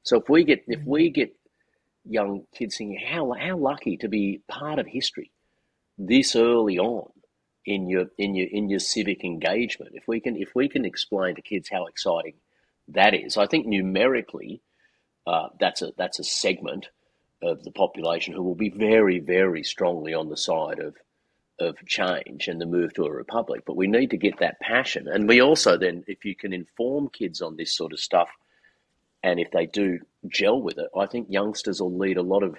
So 0.04 0.18
if 0.22 0.30
we 0.30 0.46
get 0.46 0.64
if 0.68 0.80
we 0.86 1.10
get 1.10 1.36
young 2.06 2.46
kids 2.56 2.78
thinking 2.78 3.06
how 3.06 3.34
how 3.34 3.58
lucky 3.58 3.98
to 3.98 4.08
be 4.08 4.42
part 4.48 4.80
of 4.80 4.88
history 4.88 5.32
this 5.98 6.36
early 6.36 6.80
on 6.80 7.12
in 7.66 7.88
your 7.88 8.06
in 8.18 8.34
your 8.34 8.48
in 8.50 8.70
your 8.70 8.80
civic 8.80 9.24
engagement, 9.26 9.92
if 9.94 10.08
we 10.08 10.22
can 10.22 10.38
if 10.38 10.56
we 10.56 10.70
can 10.70 10.86
explain 10.86 11.36
to 11.36 11.42
kids 11.42 11.70
how 11.70 11.86
exciting 11.86 12.36
that 12.88 13.14
is, 13.14 13.38
I 13.38 13.48
think 13.48 13.68
numerically 13.68 14.62
uh, 15.28 15.50
that's 15.60 15.82
a 15.82 15.92
that's 15.98 16.20
a 16.20 16.24
segment 16.24 16.88
of 17.44 17.64
the 17.64 17.72
population 17.72 18.34
who 18.34 18.44
will 18.44 18.56
be 18.56 18.70
very 18.70 19.20
very 19.20 19.64
strongly 19.64 20.14
on 20.14 20.30
the 20.30 20.38
side 20.38 20.80
of 20.80 20.96
of 21.60 21.76
change 21.86 22.48
and 22.48 22.60
the 22.60 22.66
move 22.66 22.94
to 22.94 23.06
a 23.06 23.12
republic. 23.12 23.64
But 23.66 23.76
we 23.76 23.88
need 23.88 24.12
to 24.12 24.18
get 24.18 24.40
that 24.40 24.60
passion. 24.60 25.08
And 25.08 25.28
we 25.28 25.42
also 25.42 25.78
then, 25.78 26.04
if 26.08 26.26
you 26.26 26.36
can 26.36 26.54
inform 26.54 27.10
kids 27.10 27.42
on 27.42 27.56
this 27.56 27.76
sort 27.76 27.94
of 27.94 28.00
stuff, 28.00 28.30
and 29.24 29.40
if 29.40 29.52
they 29.52 29.68
do 29.68 30.00
gel 30.28 30.62
with 30.62 30.78
it, 30.78 30.90
I 30.98 31.06
think 31.06 31.28
youngsters 31.30 31.82
will 31.82 31.96
lead 31.96 32.18
a 32.18 32.24
lot 32.24 32.44
of 32.44 32.58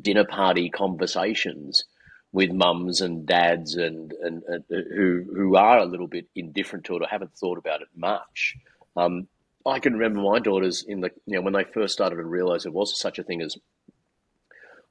dinner 0.00 0.24
party 0.24 0.68
conversations 0.68 1.84
with 2.32 2.50
mums 2.50 3.00
and 3.00 3.24
dads 3.24 3.76
and, 3.76 4.12
and, 4.12 4.42
and 4.44 4.64
who 4.68 5.24
who 5.34 5.56
are 5.56 5.78
a 5.78 5.86
little 5.86 6.08
bit 6.08 6.26
indifferent 6.34 6.84
to 6.84 6.96
it 6.96 7.02
or 7.02 7.06
haven't 7.08 7.36
thought 7.36 7.58
about 7.58 7.82
it 7.82 7.88
much. 7.94 8.56
Um, 8.96 9.28
I 9.64 9.78
can 9.78 9.94
remember 9.94 10.20
my 10.20 10.38
daughters 10.38 10.84
in 10.86 11.00
the 11.00 11.10
you 11.26 11.36
know 11.36 11.42
when 11.42 11.52
they 11.52 11.64
first 11.64 11.94
started 11.94 12.16
to 12.16 12.24
realise 12.24 12.64
there 12.64 12.72
was 12.72 12.98
such 12.98 13.18
a 13.18 13.22
thing 13.22 13.42
as 13.42 13.56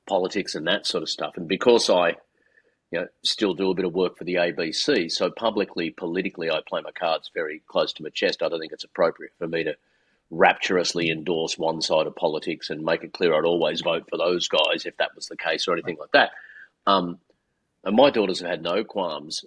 politics 0.08 0.56
and 0.56 0.68
that 0.68 0.88
sort 0.88 1.04
of 1.04 1.10
stuff, 1.10 1.34
and 1.36 1.48
because 1.48 1.90
I 1.90 2.16
you 2.96 3.02
know, 3.02 3.08
still 3.24 3.54
do 3.54 3.72
a 3.72 3.74
bit 3.74 3.84
of 3.84 3.94
work 3.94 4.18
for 4.18 4.24
the 4.24 4.36
ABC. 4.36 5.12
So 5.12 5.30
publicly, 5.30 5.90
politically, 5.90 6.50
I 6.50 6.62
play 6.66 6.80
my 6.80 6.92
cards 6.92 7.30
very 7.34 7.62
close 7.68 7.92
to 7.92 8.04
my 8.04 8.10
chest. 8.10 8.42
I 8.42 8.48
don't 8.48 8.62
think 8.62 8.72
it's 8.72 8.86
appropriate 8.86 9.34
for 9.38 9.50
me 9.50 9.66
to 9.66 9.76
rapturously 10.32 11.10
endorse 11.10 11.58
one 11.58 11.82
side 11.82 12.08
of 12.08 12.16
politics 12.16 12.70
and 12.70 12.86
make 12.86 13.04
it 13.04 13.12
clear 13.12 13.34
I'd 13.34 13.44
always 13.44 13.82
vote 13.82 14.08
for 14.10 14.18
those 14.18 14.48
guys 14.48 14.86
if 14.86 14.96
that 14.96 15.14
was 15.14 15.26
the 15.26 15.36
case 15.36 15.68
or 15.68 15.74
anything 15.74 15.98
like 16.00 16.12
that. 16.14 16.32
Um, 16.88 17.20
and 17.84 17.98
my 17.98 18.12
daughters 18.12 18.40
have 18.40 18.50
had 18.50 18.64
no 18.64 18.86
qualms 18.86 19.44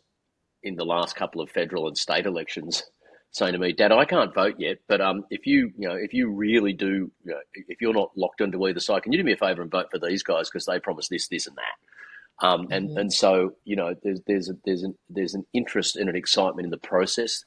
in 0.62 0.76
the 0.76 0.84
last 0.84 1.16
couple 1.16 1.40
of 1.40 1.48
federal 1.48 1.88
and 1.88 1.96
state 1.96 2.26
elections 2.26 2.82
saying 3.30 3.54
to 3.54 3.58
me, 3.58 3.72
Dad, 3.72 3.92
I 3.92 4.04
can't 4.04 4.34
vote 4.34 4.56
yet, 4.58 4.80
but 4.88 5.00
um, 5.00 5.24
if 5.30 5.46
you, 5.46 5.72
you 5.78 5.88
know, 5.88 5.94
if 5.94 6.12
you 6.12 6.30
really 6.30 6.74
do, 6.74 7.10
you 7.24 7.32
know, 7.32 7.40
if 7.54 7.80
you're 7.80 7.94
not 7.94 8.10
locked 8.14 8.42
into 8.42 8.62
either 8.66 8.80
side, 8.80 9.04
can 9.04 9.12
you 9.12 9.18
do 9.18 9.24
me 9.24 9.32
a 9.32 9.36
favour 9.38 9.62
and 9.62 9.70
vote 9.70 9.90
for 9.90 9.98
these 9.98 10.22
guys 10.22 10.50
because 10.50 10.66
they 10.66 10.78
promise 10.78 11.08
this, 11.08 11.28
this, 11.28 11.46
and 11.46 11.56
that? 11.56 11.88
Um, 12.40 12.68
and 12.70 12.90
mm-hmm. 12.90 12.98
and 12.98 13.12
so 13.12 13.54
you 13.64 13.76
know 13.76 13.94
there's 14.02 14.20
there's 14.26 14.48
a, 14.48 14.56
there's 14.64 14.82
an 14.82 14.96
there's 15.10 15.34
an 15.34 15.44
interest 15.52 15.96
and 15.96 16.08
an 16.08 16.16
excitement 16.16 16.66
in 16.66 16.70
the 16.70 16.78
process 16.78 17.44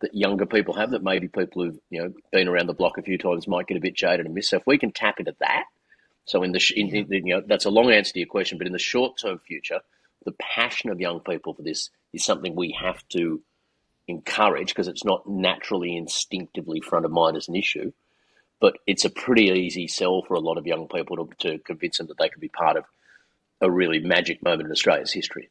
that 0.00 0.14
younger 0.14 0.46
people 0.46 0.74
have 0.74 0.92
that 0.92 1.02
maybe 1.02 1.26
people 1.26 1.64
who've 1.64 1.78
you 1.90 2.02
know 2.02 2.12
been 2.30 2.46
around 2.46 2.68
the 2.68 2.74
block 2.74 2.98
a 2.98 3.02
few 3.02 3.18
times 3.18 3.48
might 3.48 3.66
get 3.66 3.76
a 3.76 3.80
bit 3.80 3.96
jaded 3.96 4.26
and 4.26 4.34
miss. 4.34 4.50
So 4.50 4.58
if 4.58 4.66
we 4.66 4.78
can 4.78 4.92
tap 4.92 5.18
into 5.18 5.34
that, 5.40 5.64
so 6.24 6.42
in 6.42 6.52
the 6.52 6.64
in, 6.76 6.88
in, 6.94 7.26
you 7.26 7.34
know 7.34 7.42
that's 7.44 7.64
a 7.64 7.70
long 7.70 7.90
answer 7.90 8.12
to 8.12 8.20
your 8.20 8.28
question, 8.28 8.58
but 8.58 8.66
in 8.66 8.72
the 8.72 8.78
short 8.78 9.18
term 9.20 9.40
future, 9.40 9.80
the 10.24 10.32
passion 10.32 10.90
of 10.90 11.00
young 11.00 11.20
people 11.20 11.54
for 11.54 11.62
this 11.62 11.90
is 12.12 12.24
something 12.24 12.54
we 12.54 12.76
have 12.80 13.06
to 13.08 13.42
encourage 14.06 14.68
because 14.68 14.88
it's 14.88 15.04
not 15.04 15.28
naturally 15.28 15.96
instinctively 15.96 16.80
front 16.80 17.04
of 17.04 17.10
mind 17.10 17.36
as 17.36 17.48
an 17.48 17.56
issue. 17.56 17.92
But 18.60 18.78
it's 18.86 19.04
a 19.04 19.10
pretty 19.10 19.46
easy 19.50 19.86
sell 19.86 20.22
for 20.22 20.34
a 20.34 20.40
lot 20.40 20.58
of 20.58 20.66
young 20.66 20.88
people 20.88 21.16
to, 21.16 21.34
to 21.40 21.58
convince 21.58 21.98
them 21.98 22.08
that 22.08 22.18
they 22.18 22.28
can 22.28 22.40
be 22.40 22.48
part 22.48 22.76
of 22.76 22.84
a 23.60 23.70
really 23.70 24.00
magic 24.00 24.42
moment 24.42 24.66
in 24.66 24.72
Australia's 24.72 25.12
history. 25.12 25.50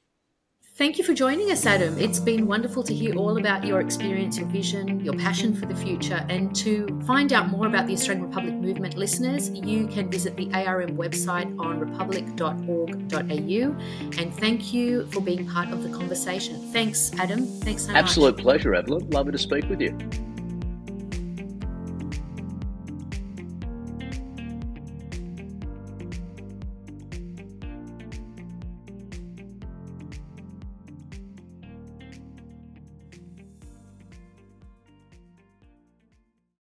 Thank 0.78 0.98
you 1.00 1.04
for 1.04 1.16
joining 1.16 1.50
us, 1.50 1.66
Adam. 1.66 1.98
It's 1.98 2.20
been 2.20 2.46
wonderful 2.46 2.84
to 2.84 2.94
hear 2.94 3.16
all 3.16 3.40
about 3.40 3.66
your 3.66 3.82
experience, 3.82 4.38
your 4.38 4.48
vision, 4.50 5.04
your 5.04 5.16
passion 5.16 5.56
for 5.56 5.66
the 5.66 5.76
future. 5.76 6.24
And 6.30 6.56
to 6.58 7.02
find 7.08 7.34
out 7.34 7.50
more 7.50 7.66
about 7.66 7.88
the 7.88 7.94
Australian 7.94 8.28
Republic 8.28 8.54
movement, 8.54 8.96
listeners, 8.96 9.50
you 9.50 9.88
can 9.88 10.12
visit 10.12 10.38
the 10.38 10.54
ARM 10.54 10.96
website 10.96 11.60
on 11.60 11.80
republic.org.au. 11.80 14.22
And 14.22 14.34
thank 14.36 14.72
you 14.72 15.08
for 15.08 15.20
being 15.20 15.50
part 15.50 15.70
of 15.70 15.82
the 15.82 15.90
conversation. 15.90 16.72
Thanks, 16.72 17.12
Adam. 17.18 17.48
Thanks 17.48 17.88
so 17.88 17.94
Absolute 17.94 17.94
much. 17.94 18.04
Absolute 18.04 18.38
pleasure, 18.38 18.76
Evelyn. 18.76 19.10
Lovely 19.10 19.32
to 19.32 19.40
speak 19.40 19.68
with 19.70 19.82
you. 19.82 19.98